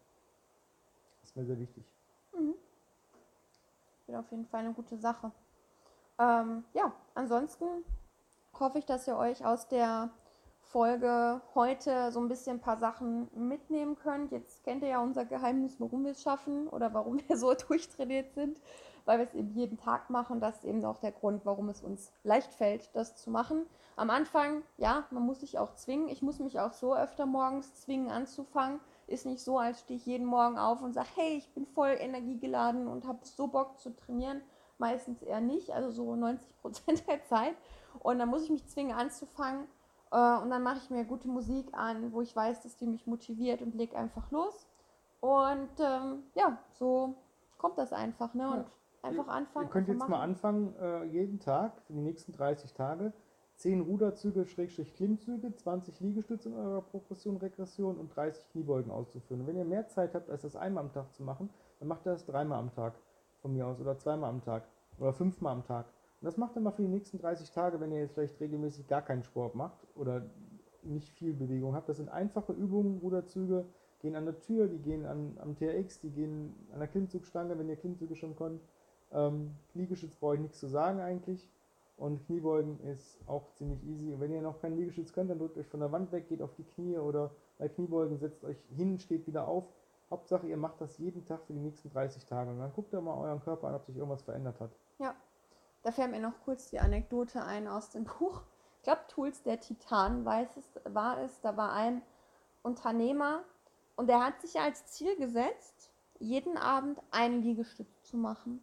Das 1.21 1.31
ist 1.31 1.37
mir 1.37 1.45
sehr 1.45 1.59
wichtig. 1.59 1.92
Wäre 4.13 4.21
auf 4.21 4.29
jeden 4.29 4.45
Fall 4.45 4.59
eine 4.59 4.73
gute 4.73 4.95
Sache. 4.95 5.31
Ähm, 6.19 6.63
ja, 6.75 6.91
ansonsten 7.15 7.65
hoffe 8.59 8.77
ich, 8.77 8.85
dass 8.85 9.07
ihr 9.07 9.17
euch 9.17 9.43
aus 9.43 9.67
der 9.67 10.11
Folge 10.61 11.41
heute 11.55 12.11
so 12.11 12.19
ein 12.19 12.27
bisschen 12.27 12.57
ein 12.57 12.61
paar 12.61 12.77
Sachen 12.77 13.27
mitnehmen 13.33 13.95
könnt. 13.95 14.31
Jetzt 14.31 14.63
kennt 14.63 14.83
ihr 14.83 14.89
ja 14.89 14.99
unser 15.01 15.25
Geheimnis, 15.25 15.79
warum 15.79 16.03
wir 16.03 16.11
es 16.11 16.21
schaffen 16.21 16.67
oder 16.67 16.93
warum 16.93 17.27
wir 17.27 17.37
so 17.37 17.55
durchtrainiert 17.67 18.35
sind 18.35 18.59
weil 19.05 19.19
wir 19.19 19.25
es 19.25 19.33
eben 19.33 19.53
jeden 19.53 19.77
Tag 19.77 20.09
machen. 20.09 20.39
Das 20.39 20.57
ist 20.57 20.65
eben 20.65 20.83
auch 20.85 20.97
der 20.97 21.11
Grund, 21.11 21.45
warum 21.45 21.69
es 21.69 21.81
uns 21.81 22.11
leicht 22.23 22.53
fällt, 22.53 22.89
das 22.95 23.15
zu 23.15 23.29
machen. 23.29 23.65
Am 23.95 24.09
Anfang, 24.09 24.63
ja, 24.77 25.05
man 25.11 25.23
muss 25.23 25.41
sich 25.41 25.59
auch 25.59 25.75
zwingen. 25.75 26.09
Ich 26.09 26.21
muss 26.21 26.39
mich 26.39 26.59
auch 26.59 26.73
so 26.73 26.95
öfter 26.95 27.25
morgens 27.25 27.73
zwingen 27.75 28.09
anzufangen. 28.09 28.79
Ist 29.13 29.25
nicht 29.25 29.43
so, 29.43 29.59
als 29.59 29.81
stehe 29.81 29.97
ich 29.97 30.05
jeden 30.05 30.25
Morgen 30.25 30.57
auf 30.57 30.81
und 30.81 30.93
sage, 30.93 31.09
hey, 31.15 31.37
ich 31.37 31.53
bin 31.53 31.65
voll 31.67 31.95
energiegeladen 31.99 32.87
und 32.87 33.05
habe 33.05 33.19
so 33.23 33.47
Bock 33.47 33.79
zu 33.79 33.95
trainieren. 33.95 34.41
Meistens 34.79 35.21
eher 35.21 35.39
nicht, 35.39 35.71
also 35.71 35.91
so 35.91 36.15
90 36.15 36.59
Prozent 36.61 37.07
der 37.07 37.23
Zeit. 37.23 37.55
Und 37.99 38.19
dann 38.19 38.29
muss 38.29 38.43
ich 38.43 38.49
mich 38.49 38.67
zwingen 38.67 38.95
anzufangen. 38.97 39.65
Äh, 40.11 40.37
und 40.37 40.49
dann 40.49 40.63
mache 40.63 40.77
ich 40.77 40.89
mir 40.89 41.05
gute 41.05 41.27
Musik 41.27 41.67
an, 41.73 42.11
wo 42.11 42.21
ich 42.21 42.35
weiß, 42.35 42.63
dass 42.63 42.75
die 42.75 42.87
mich 42.87 43.05
motiviert 43.05 43.61
und 43.61 43.75
lege 43.75 43.95
einfach 43.95 44.31
los. 44.31 44.67
Und 45.19 45.69
ähm, 45.79 46.23
ja, 46.33 46.57
so 46.71 47.15
kommt 47.57 47.77
das 47.77 47.93
einfach. 47.93 48.33
Ne? 48.33 48.49
Und 48.49 48.65
Einfach 49.03 49.27
anfangen. 49.27 49.65
Ihr 49.67 49.69
könnt 49.69 49.87
jetzt 49.89 49.99
machen. 49.99 50.11
mal 50.11 50.21
anfangen, 50.21 50.75
äh, 50.77 51.03
jeden 51.03 51.39
Tag 51.41 51.81
für 51.81 51.91
die 51.91 51.99
nächsten 51.99 52.31
30 52.31 52.73
Tage 52.73 53.11
10 53.63 53.79
Ruderzüge, 53.79 54.45
Schrägstrich 54.45 54.93
Klimmzüge, 54.93 55.55
20 55.55 56.01
Liegestütze 56.01 56.49
in 56.49 56.55
eurer 56.55 56.81
Progression, 56.81 57.37
Regression 57.37 57.97
und 57.97 58.13
30 58.13 58.49
Kniebeugen 58.49 58.91
auszuführen. 58.91 59.39
Und 59.39 59.47
wenn 59.47 59.55
ihr 59.55 59.63
mehr 59.63 59.87
Zeit 59.87 60.13
habt, 60.15 60.29
als 60.29 60.41
das 60.41 60.57
einmal 60.57 60.83
am 60.83 60.91
Tag 60.91 61.13
zu 61.13 61.23
machen, 61.23 61.49
dann 61.79 61.87
macht 61.87 62.05
ihr 62.05 62.11
das 62.11 62.25
dreimal 62.25 62.59
am 62.59 62.73
Tag 62.73 62.93
von 63.41 63.53
mir 63.53 63.65
aus 63.65 63.79
oder 63.79 63.97
zweimal 63.97 64.29
am 64.31 64.41
Tag 64.41 64.67
oder 64.99 65.13
fünfmal 65.13 65.53
am 65.53 65.63
Tag. 65.63 65.85
Und 66.19 66.25
das 66.25 66.35
macht 66.35 66.57
ihr 66.57 66.61
mal 66.61 66.71
für 66.71 66.81
die 66.81 66.89
nächsten 66.89 67.19
30 67.19 67.51
Tage, 67.51 67.79
wenn 67.79 67.93
ihr 67.93 67.99
jetzt 67.99 68.15
vielleicht 68.15 68.37
regelmäßig 68.41 68.85
gar 68.89 69.01
keinen 69.01 69.23
Sport 69.23 69.55
macht 69.55 69.77
oder 69.95 70.25
nicht 70.81 71.13
viel 71.13 71.31
Bewegung 71.31 71.73
habt. 71.73 71.87
Das 71.87 71.95
sind 71.95 72.09
einfache 72.09 72.51
Übungen, 72.51 72.97
Ruderzüge 72.97 73.63
gehen 74.01 74.17
an 74.17 74.25
der 74.25 74.41
Tür, 74.41 74.67
die 74.67 74.79
gehen 74.79 75.05
an, 75.05 75.37
am 75.39 75.55
TRX, 75.55 76.01
die 76.01 76.09
gehen 76.09 76.53
an 76.73 76.79
der 76.79 76.89
Klimmzugstange, 76.89 77.57
wenn 77.57 77.69
ihr 77.69 77.77
Klimmzüge 77.77 78.17
schon 78.17 78.35
könnt. 78.35 78.61
Ähm, 79.13 79.51
Liegestütz 79.73 80.17
brauche 80.17 80.35
ich 80.35 80.41
nichts 80.41 80.59
zu 80.59 80.67
sagen 80.67 80.99
eigentlich. 80.99 81.49
Und 81.95 82.25
Kniebeugen 82.25 82.79
ist 82.81 83.19
auch 83.27 83.51
ziemlich 83.53 83.83
easy. 83.83 84.13
Und 84.13 84.19
wenn 84.19 84.31
ihr 84.31 84.41
noch 84.41 84.59
keinen 84.59 84.77
Liegestütz 84.77 85.13
könnt, 85.13 85.29
dann 85.29 85.39
drückt 85.39 85.57
euch 85.57 85.67
von 85.67 85.79
der 85.79 85.91
Wand 85.91 86.11
weg, 86.11 86.27
geht 86.27 86.41
auf 86.41 86.53
die 86.55 86.63
Knie 86.63 86.97
oder 86.97 87.31
bei 87.57 87.69
Kniebeugen 87.69 88.17
setzt 88.17 88.43
euch 88.43 88.57
hin, 88.75 88.99
steht 88.99 89.27
wieder 89.27 89.47
auf. 89.47 89.65
Hauptsache, 90.09 90.47
ihr 90.47 90.57
macht 90.57 90.81
das 90.81 90.97
jeden 90.97 91.25
Tag 91.25 91.43
für 91.45 91.53
die 91.53 91.59
nächsten 91.59 91.89
30 91.89 92.25
Tage. 92.25 92.51
Und 92.51 92.59
dann 92.59 92.73
guckt 92.73 92.93
ihr 92.93 93.01
mal 93.01 93.17
euren 93.17 93.41
Körper 93.41 93.67
an, 93.67 93.75
ob 93.75 93.85
sich 93.85 93.95
irgendwas 93.95 94.23
verändert 94.23 94.59
hat. 94.59 94.71
Ja, 94.99 95.15
da 95.83 95.91
fällt 95.91 96.11
mir 96.11 96.19
noch 96.19 96.39
kurz 96.43 96.69
die 96.69 96.79
Anekdote 96.79 97.43
ein 97.43 97.67
aus 97.67 97.89
dem 97.89 98.03
Buch. 98.19 98.41
Ich 98.77 98.83
glaube, 98.83 99.01
Tools 99.07 99.43
der 99.43 99.59
Titan 99.59 100.25
weiß 100.25 100.57
es, 100.57 100.93
war 100.93 101.19
es. 101.19 101.41
Da 101.41 101.55
war 101.55 101.73
ein 101.73 102.01
Unternehmer 102.63 103.43
und 103.95 104.07
der 104.07 104.25
hat 104.25 104.41
sich 104.41 104.59
als 104.59 104.85
Ziel 104.87 105.15
gesetzt, 105.17 105.91
jeden 106.19 106.57
Abend 106.57 106.99
einen 107.11 107.41
Liegestütz 107.41 108.03
zu 108.03 108.17
machen. 108.17 108.61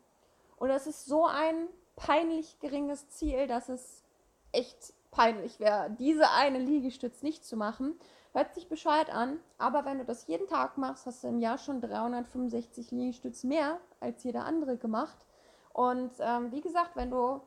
Und 0.57 0.69
das 0.69 0.87
ist 0.87 1.07
so 1.07 1.27
ein 1.27 1.69
peinlich 2.01 2.59
geringes 2.61 3.09
Ziel, 3.11 3.47
dass 3.47 3.69
es 3.69 4.03
echt 4.53 4.95
peinlich 5.11 5.61
wäre, 5.61 5.91
diese 5.99 6.31
eine 6.31 6.59
Liegestütz 6.59 7.23
nicht 7.23 7.45
zu 7.45 7.57
machen. 7.57 7.95
Hört 8.33 8.55
sich 8.55 8.69
bescheuert 8.69 9.11
an, 9.11 9.39
aber 9.59 9.85
wenn 9.85 9.99
du 9.99 10.05
das 10.05 10.27
jeden 10.27 10.47
Tag 10.47 10.79
machst, 10.79 11.07
hast 11.07 11.25
du 11.25 11.29
im 11.29 11.41
Jahr 11.41 11.59
schon 11.59 11.81
365 11.81 12.91
Liegestütz 12.93 13.45
mehr 13.45 13.79
als 13.99 14.23
jeder 14.23 14.45
andere 14.45 14.77
gemacht. 14.77 15.27
Und 15.73 16.13
ähm, 16.21 16.53
wie 16.53 16.61
gesagt, 16.61 16.95
wenn 16.95 17.11
du 17.11 17.41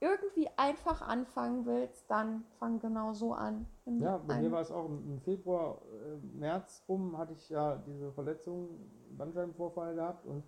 irgendwie 0.00 0.48
einfach 0.56 1.02
anfangen 1.02 1.66
willst, 1.66 2.08
dann 2.10 2.44
fang 2.58 2.78
genau 2.80 3.12
so 3.14 3.32
an. 3.32 3.66
Ja, 3.86 4.18
bei 4.18 4.40
mir 4.40 4.52
war 4.52 4.60
es 4.60 4.70
auch 4.70 4.86
im 4.86 5.20
Februar, 5.22 5.80
äh, 5.92 6.38
März 6.38 6.84
rum, 6.88 7.16
hatte 7.16 7.32
ich 7.32 7.48
ja 7.48 7.76
diese 7.76 8.12
Verletzung, 8.12 8.68
Bandscheibenvorfall 9.16 9.94
gehabt 9.94 10.26
und 10.26 10.44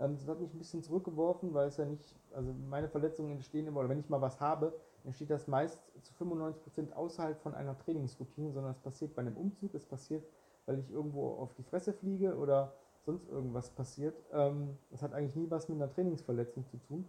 ähm, 0.00 0.16
das 0.16 0.26
hat 0.26 0.40
mich 0.40 0.52
ein 0.52 0.58
bisschen 0.58 0.82
zurückgeworfen, 0.82 1.54
weil 1.54 1.68
es 1.68 1.76
ja 1.76 1.84
nicht, 1.84 2.16
also 2.34 2.52
meine 2.68 2.88
Verletzungen 2.88 3.32
entstehen 3.32 3.66
immer, 3.66 3.80
oder 3.80 3.88
wenn 3.88 4.00
ich 4.00 4.08
mal 4.08 4.20
was 4.20 4.40
habe, 4.40 4.72
entsteht 5.04 5.30
das 5.30 5.46
meist 5.46 5.78
zu 6.02 6.12
95% 6.24 6.92
außerhalb 6.92 7.40
von 7.40 7.54
einer 7.54 7.78
Trainingsroutine, 7.78 8.52
sondern 8.52 8.72
es 8.72 8.80
passiert 8.80 9.14
bei 9.14 9.22
einem 9.22 9.36
Umzug, 9.36 9.74
es 9.74 9.86
passiert, 9.86 10.24
weil 10.66 10.78
ich 10.78 10.90
irgendwo 10.90 11.28
auf 11.34 11.54
die 11.54 11.62
Fresse 11.62 11.92
fliege 11.92 12.36
oder 12.36 12.72
sonst 13.04 13.28
irgendwas 13.28 13.70
passiert. 13.70 14.14
Ähm, 14.32 14.78
das 14.90 15.02
hat 15.02 15.12
eigentlich 15.12 15.36
nie 15.36 15.50
was 15.50 15.68
mit 15.68 15.76
einer 15.76 15.90
Trainingsverletzung 15.90 16.66
zu 16.66 16.78
tun. 16.78 17.06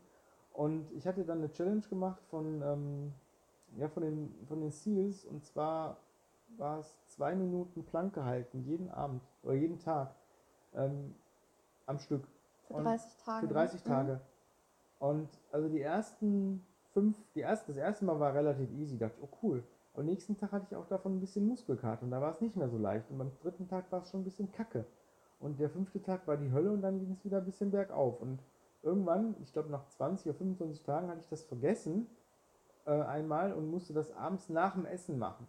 Und 0.53 0.91
ich 0.91 1.07
hatte 1.07 1.23
dann 1.23 1.39
eine 1.39 1.51
Challenge 1.51 1.81
gemacht 1.89 2.21
von, 2.29 2.61
ähm, 2.61 3.13
ja, 3.77 3.87
von, 3.87 4.03
den, 4.03 4.33
von 4.47 4.59
den 4.59 4.71
Seals 4.71 5.25
und 5.25 5.45
zwar 5.45 5.97
war 6.57 6.79
es 6.79 6.97
zwei 7.07 7.35
Minuten 7.35 7.85
Planke 7.85 8.25
halten, 8.25 8.63
jeden 8.65 8.89
Abend 8.89 9.21
oder 9.43 9.53
jeden 9.53 9.79
Tag 9.79 10.13
ähm, 10.75 11.15
am 11.85 11.97
Stück. 11.99 12.27
Für 12.71 12.83
30 12.83 13.17
Tage. 13.23 13.47
Für 13.47 13.53
30 13.53 13.85
ne? 13.85 13.91
Tage. 13.91 14.13
Mhm. 14.13 15.07
Und 15.07 15.29
also 15.51 15.69
die 15.69 15.81
ersten 15.81 16.65
fünf, 16.93 17.17
die 17.33 17.39
erste, 17.39 17.73
das 17.73 17.77
erste 17.77 18.05
Mal 18.05 18.19
war 18.19 18.33
relativ 18.33 18.71
easy. 18.71 18.97
Da 18.97 19.07
dachte 19.07 19.19
ich, 19.21 19.27
oh 19.27 19.37
cool. 19.43 19.63
am 19.95 20.05
nächsten 20.05 20.37
Tag 20.37 20.51
hatte 20.51 20.67
ich 20.69 20.75
auch 20.75 20.87
davon 20.87 21.17
ein 21.17 21.19
bisschen 21.19 21.47
Muskelkater 21.47 22.03
und 22.03 22.11
da 22.11 22.21
war 22.21 22.31
es 22.31 22.41
nicht 22.41 22.55
mehr 22.55 22.69
so 22.69 22.77
leicht. 22.77 23.09
Und 23.09 23.17
beim 23.17 23.31
dritten 23.41 23.67
Tag 23.67 23.91
war 23.91 24.01
es 24.01 24.11
schon 24.11 24.21
ein 24.21 24.25
bisschen 24.25 24.51
kacke. 24.51 24.85
Und 25.39 25.59
der 25.59 25.69
fünfte 25.69 26.01
Tag 26.01 26.27
war 26.27 26.37
die 26.37 26.51
Hölle 26.51 26.71
und 26.71 26.81
dann 26.81 26.99
ging 26.99 27.13
es 27.13 27.25
wieder 27.25 27.39
ein 27.39 27.45
bisschen 27.45 27.71
bergauf. 27.71 28.21
Und 28.21 28.39
irgendwann, 28.83 29.35
ich 29.41 29.51
glaube 29.51 29.69
nach 29.69 29.87
20 29.87 30.27
oder 30.27 30.35
25 30.35 30.83
Tagen, 30.83 31.07
hatte 31.07 31.21
ich 31.21 31.29
das 31.29 31.43
vergessen 31.43 32.07
äh, 32.85 32.91
einmal 32.91 33.53
und 33.53 33.69
musste 33.69 33.93
das 33.93 34.15
abends 34.15 34.49
nach 34.49 34.73
dem 34.73 34.85
Essen 34.85 35.17
machen. 35.17 35.47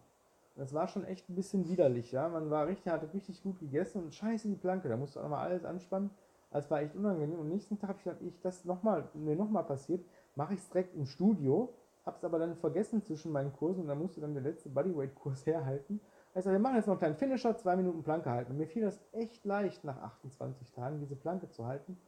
Und 0.54 0.61
das 0.61 0.74
war 0.74 0.88
schon 0.88 1.04
echt 1.04 1.28
ein 1.28 1.35
bisschen 1.35 1.68
widerlich, 1.68 2.12
ja. 2.12 2.28
Man 2.28 2.50
war 2.50 2.66
richtig, 2.66 2.92
hatte 2.92 3.12
richtig 3.12 3.42
gut 3.42 3.58
gegessen 3.58 4.02
und 4.02 4.14
scheiße 4.14 4.48
die 4.48 4.56
Planke, 4.56 4.88
da 4.88 4.96
musste 4.96 5.20
auch 5.20 5.24
nochmal 5.24 5.46
alles 5.46 5.64
anspannen. 5.64 6.11
Das 6.53 6.71
war 6.71 6.83
echt 6.83 6.95
unangenehm. 6.95 7.38
Und 7.38 7.49
nächsten 7.49 7.79
Tag 7.79 7.91
habe 7.91 7.99
ich 7.99 8.05
gedacht, 8.05 8.23
ich 8.23 8.41
das 8.41 8.65
nochmal, 8.65 9.09
mir 9.15 9.37
nochmal 9.37 9.65
passiert, 9.65 10.05
mache 10.35 10.55
ich 10.55 10.61
es 10.61 10.69
direkt 10.69 10.95
im 10.95 11.07
Studio 11.07 11.73
hab's 12.05 12.25
aber 12.25 12.38
dann 12.38 12.57
vergessen 12.57 13.03
zwischen 13.03 13.33
meinen 13.33 13.53
Kursen 13.53 13.83
und 13.83 13.88
dann 13.88 13.99
musste 13.99 14.21
dann 14.21 14.35
der 14.35 14.43
letzte 14.43 14.69
Bodyweight-Kurs 14.69 15.47
herhalten. 15.47 16.01
Also 16.35 16.51
wir 16.51 16.59
machen 16.59 16.77
jetzt 16.77 16.87
noch 16.87 16.95
einen 16.95 17.01
kleinen 17.01 17.17
Finisher, 17.17 17.57
zwei 17.57 17.77
Minuten 17.77 18.03
Planke 18.03 18.31
halten. 18.31 18.53
Und 18.53 18.59
mir 18.59 18.67
fiel 18.67 18.83
das 18.83 19.01
echt 19.12 19.45
leicht, 19.45 19.85
nach 19.85 19.99
28 19.99 20.73
Tagen 20.73 20.99
diese 21.01 21.15
Planke 21.15 21.51
zu 21.51 21.67
halten. 21.67 21.99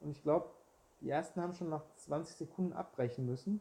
Und 0.00 0.10
ich 0.10 0.22
glaube, 0.22 0.50
die 1.00 1.10
ersten 1.10 1.40
haben 1.40 1.52
schon 1.52 1.68
nach 1.68 1.84
20 1.96 2.36
Sekunden 2.36 2.72
abbrechen 2.72 3.26
müssen. 3.26 3.60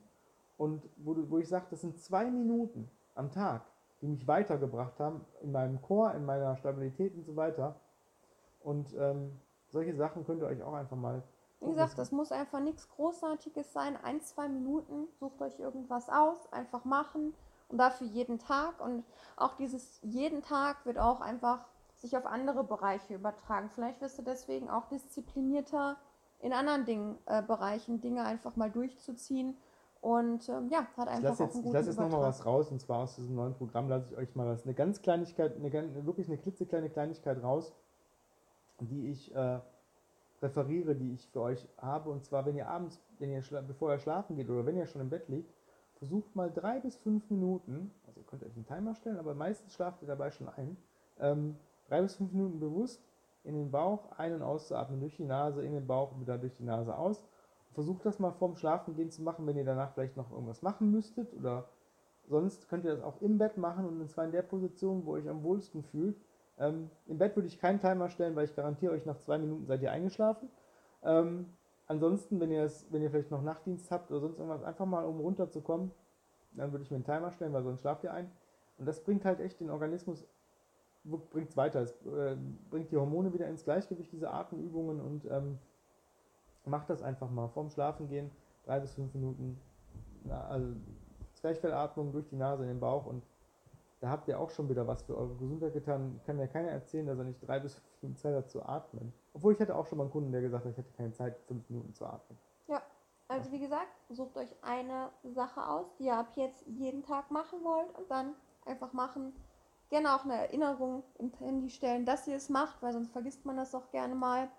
Und 0.57 0.87
wo, 0.97 1.15
wo 1.29 1.39
ich 1.39 1.49
sage, 1.49 1.65
das 1.69 1.81
sind 1.81 1.99
zwei 1.99 2.29
Minuten 2.31 2.89
am 3.15 3.31
Tag, 3.31 3.63
die 4.01 4.07
mich 4.07 4.27
weitergebracht 4.27 4.99
haben 4.99 5.25
in 5.41 5.51
meinem 5.51 5.81
Chor, 5.81 6.13
in 6.13 6.25
meiner 6.25 6.55
Stabilität 6.55 7.13
und 7.15 7.25
so 7.25 7.35
weiter. 7.35 7.75
Und 8.61 8.95
ähm, 8.97 9.33
solche 9.73 9.95
Sachen 9.95 10.25
könnt 10.25 10.41
ihr 10.41 10.47
euch 10.47 10.63
auch 10.63 10.73
einfach 10.73 10.95
mal 10.95 11.23
wie 11.65 11.69
gesagt, 11.69 11.97
das 11.97 12.11
muss 12.11 12.31
einfach 12.31 12.59
nichts 12.59 12.89
Großartiges 12.89 13.71
sein. 13.71 13.97
Ein, 14.03 14.21
zwei 14.21 14.49
Minuten, 14.49 15.07
sucht 15.19 15.41
euch 15.41 15.59
irgendwas 15.59 16.09
aus, 16.09 16.51
einfach 16.51 16.83
machen 16.83 17.33
und 17.69 17.77
dafür 17.77 18.07
jeden 18.07 18.37
Tag. 18.37 18.81
Und 18.81 19.05
auch 19.37 19.55
dieses 19.55 19.99
jeden 20.01 20.41
Tag 20.41 20.85
wird 20.85 20.99
auch 20.99 21.21
einfach 21.21 21.65
sich 21.95 22.17
auf 22.17 22.25
andere 22.25 22.65
Bereiche 22.65 23.15
übertragen. 23.15 23.69
Vielleicht 23.73 24.01
wirst 24.01 24.19
du 24.19 24.23
deswegen 24.23 24.69
auch 24.69 24.87
disziplinierter 24.89 25.95
in 26.39 26.51
anderen 26.51 26.83
Dingen, 26.83 27.17
äh, 27.25 27.41
Bereichen 27.41 28.01
Dinge 28.01 28.23
einfach 28.23 28.57
mal 28.57 28.69
durchzuziehen. 28.69 29.55
Und 30.01 30.49
ähm, 30.49 30.67
ja, 30.67 30.85
hat 30.97 31.07
einfach 31.07 31.31
ich 31.31 31.39
jetzt, 31.39 31.55
einen 31.55 31.65
Ich 31.65 31.71
lasse 31.71 31.89
jetzt 31.91 31.99
nochmal 31.99 32.23
was 32.23 32.45
raus 32.45 32.69
und 32.71 32.81
zwar 32.81 33.03
aus 33.03 33.15
diesem 33.15 33.35
neuen 33.35 33.53
Programm 33.53 33.87
lasse 33.87 34.11
ich 34.11 34.17
euch 34.17 34.35
mal 34.35 34.47
was, 34.47 34.65
eine 34.65 34.73
ganz 34.73 35.01
Kleinigkeit, 35.01 35.55
eine, 35.55 36.05
wirklich 36.05 36.27
eine 36.27 36.37
klitzekleine 36.37 36.89
Kleinigkeit 36.89 37.41
raus, 37.41 37.71
die 38.87 39.09
ich 39.09 39.33
äh, 39.35 39.59
referiere, 40.41 40.95
die 40.95 41.13
ich 41.13 41.27
für 41.29 41.41
euch 41.41 41.67
habe. 41.77 42.09
Und 42.09 42.23
zwar, 42.23 42.45
wenn 42.45 42.55
ihr 42.55 42.67
abends, 42.67 43.01
wenn 43.19 43.31
ihr 43.31 43.41
bevor 43.67 43.91
ihr 43.91 43.99
schlafen 43.99 44.35
geht 44.35 44.49
oder 44.49 44.65
wenn 44.65 44.77
ihr 44.77 44.85
schon 44.85 45.01
im 45.01 45.09
Bett 45.09 45.29
liegt, 45.29 45.53
versucht 45.95 46.35
mal 46.35 46.51
drei 46.51 46.79
bis 46.79 46.97
fünf 46.97 47.29
Minuten, 47.29 47.91
also 48.05 48.19
ihr 48.19 48.25
könnt 48.25 48.43
euch 48.43 48.55
einen 48.55 48.65
Timer 48.65 48.93
stellen, 48.95 49.17
aber 49.17 49.33
meistens 49.33 49.73
schlaft 49.73 50.01
ihr 50.01 50.07
dabei 50.07 50.31
schon 50.31 50.49
ein, 50.49 50.77
ähm, 51.19 51.55
drei 51.87 52.01
bis 52.01 52.15
fünf 52.15 52.33
Minuten 52.33 52.59
bewusst 52.59 53.01
in 53.43 53.55
den 53.55 53.71
Bauch 53.71 54.11
ein- 54.17 54.33
und 54.33 54.41
auszuatmen, 54.41 54.99
durch 54.99 55.15
die 55.15 55.25
Nase, 55.25 55.63
in 55.63 55.73
den 55.73 55.87
Bauch 55.87 56.11
und 56.11 56.21
wieder 56.21 56.37
durch 56.37 56.55
die 56.55 56.63
Nase 56.63 56.97
aus. 56.97 57.23
Versucht 57.71 58.05
das 58.05 58.19
mal 58.19 58.31
vorm 58.31 58.55
Schlafengehen 58.55 59.09
zu 59.09 59.21
machen, 59.23 59.47
wenn 59.47 59.57
ihr 59.57 59.65
danach 59.65 59.93
vielleicht 59.93 60.15
noch 60.15 60.31
irgendwas 60.31 60.61
machen 60.61 60.91
müsstet 60.91 61.33
oder 61.33 61.69
sonst 62.27 62.69
könnt 62.69 62.85
ihr 62.85 62.91
das 62.91 63.01
auch 63.01 63.21
im 63.21 63.37
Bett 63.37 63.57
machen 63.57 63.85
und 63.85 64.09
zwar 64.09 64.25
in 64.25 64.31
der 64.31 64.43
Position, 64.43 65.05
wo 65.05 65.15
ihr 65.15 65.23
euch 65.23 65.29
am 65.29 65.43
wohlsten 65.43 65.83
fühlt. 65.83 66.15
Ähm, 66.59 66.89
Im 67.07 67.17
Bett 67.17 67.35
würde 67.35 67.47
ich 67.47 67.59
keinen 67.59 67.79
Timer 67.79 68.09
stellen, 68.09 68.35
weil 68.35 68.45
ich 68.45 68.55
garantiere 68.55 68.93
euch, 68.93 69.05
nach 69.05 69.17
zwei 69.17 69.37
Minuten 69.37 69.65
seid 69.65 69.81
ihr 69.81 69.91
eingeschlafen. 69.91 70.49
Ähm, 71.03 71.47
ansonsten, 71.87 72.39
wenn 72.39 72.51
ihr, 72.51 72.63
es, 72.63 72.85
wenn 72.91 73.01
ihr 73.01 73.09
vielleicht 73.09 73.31
noch 73.31 73.41
Nachtdienst 73.41 73.89
habt 73.91 74.11
oder 74.11 74.19
sonst 74.21 74.37
irgendwas, 74.37 74.63
einfach 74.63 74.85
mal 74.85 75.05
um 75.05 75.19
runterzukommen, 75.19 75.91
dann 76.51 76.71
würde 76.71 76.83
ich 76.83 76.91
mir 76.91 76.95
einen 76.95 77.05
Timer 77.05 77.31
stellen, 77.31 77.53
weil 77.53 77.63
sonst 77.63 77.81
schlaft 77.81 78.03
ihr 78.03 78.13
ein. 78.13 78.31
Und 78.77 78.85
das 78.85 79.03
bringt 79.03 79.25
halt 79.25 79.39
echt 79.39 79.59
den 79.59 79.69
Organismus, 79.69 80.25
bringt 81.03 81.49
es 81.49 81.57
weiter. 81.57 81.81
Es 81.81 81.91
äh, 82.05 82.37
bringt 82.69 82.91
die 82.91 82.97
Hormone 82.97 83.33
wieder 83.33 83.47
ins 83.47 83.63
Gleichgewicht, 83.63 84.11
diese 84.11 84.31
Atemübungen 84.31 85.01
und 85.01 85.25
ähm, 85.29 85.57
macht 86.65 86.89
das 86.89 87.01
einfach 87.01 87.29
mal 87.29 87.47
vorm 87.49 87.69
Schlafen 87.69 88.07
gehen, 88.07 88.31
drei 88.65 88.79
bis 88.79 88.93
fünf 88.93 89.13
Minuten, 89.13 89.59
na, 90.23 90.47
also 90.47 90.67
Zwerchfellatmung 91.33 92.11
durch 92.11 92.27
die 92.29 92.37
Nase 92.37 92.63
in 92.63 92.69
den 92.69 92.79
Bauch 92.79 93.05
und 93.05 93.23
da 94.03 94.09
habt 94.09 94.27
ihr 94.27 94.37
auch 94.37 94.49
schon 94.49 94.67
wieder 94.67 94.85
was 94.85 95.01
für 95.03 95.17
eure 95.17 95.33
Gesundheit 95.35 95.71
getan. 95.71 96.19
Kann 96.25 96.35
mir 96.35 96.49
keiner 96.49 96.67
erzählen, 96.67 97.07
dass 97.07 97.17
er 97.17 97.23
nicht 97.23 97.39
drei 97.47 97.57
bis 97.61 97.75
fünf 97.75 98.01
Minuten 98.01 98.19
Zeit 98.19 98.35
hat 98.35 98.49
zu 98.49 98.61
atmen. 98.61 99.13
Obwohl 99.33 99.53
ich 99.53 99.61
hatte 99.61 99.77
auch 99.77 99.87
schon 99.87 99.97
mal 99.97 100.03
einen 100.03 100.11
Kunden, 100.11 100.33
der 100.33 100.41
gesagt 100.41 100.65
hat, 100.65 100.73
ich 100.73 100.77
hätte 100.77 100.91
keine 100.91 101.13
Zeit, 101.13 101.39
fünf 101.47 101.69
Minuten 101.69 101.93
zu 101.93 102.05
atmen. 102.05 102.37
Ja, 102.67 102.81
also 103.29 103.49
wie 103.53 103.59
gesagt, 103.59 103.87
sucht 104.09 104.35
euch 104.35 104.53
eine 104.61 105.09
Sache 105.23 105.65
aus, 105.65 105.85
die 105.97 106.07
ihr 106.07 106.17
ab 106.17 106.33
jetzt 106.35 106.67
jeden 106.67 107.01
Tag 107.03 107.31
machen 107.31 107.63
wollt 107.63 107.97
und 107.97 108.11
dann 108.11 108.35
einfach 108.65 108.91
machen. 108.91 109.33
Gerne 109.87 110.13
auch 110.13 110.25
eine 110.25 110.35
Erinnerung 110.35 111.03
im 111.19 111.31
Handy 111.39 111.69
stellen, 111.69 112.05
dass 112.05 112.27
ihr 112.27 112.35
es 112.35 112.49
macht, 112.49 112.83
weil 112.83 112.91
sonst 112.91 113.13
vergisst 113.13 113.45
man 113.45 113.55
das 113.55 113.73
auch 113.73 113.89
gerne 113.91 114.15
mal. 114.15 114.49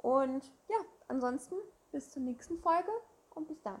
Und 0.00 0.44
ja, 0.68 0.78
ansonsten 1.08 1.56
bis 1.90 2.08
zur 2.12 2.22
nächsten 2.22 2.56
Folge 2.60 2.92
und 3.34 3.48
bis 3.48 3.60
dann. 3.62 3.80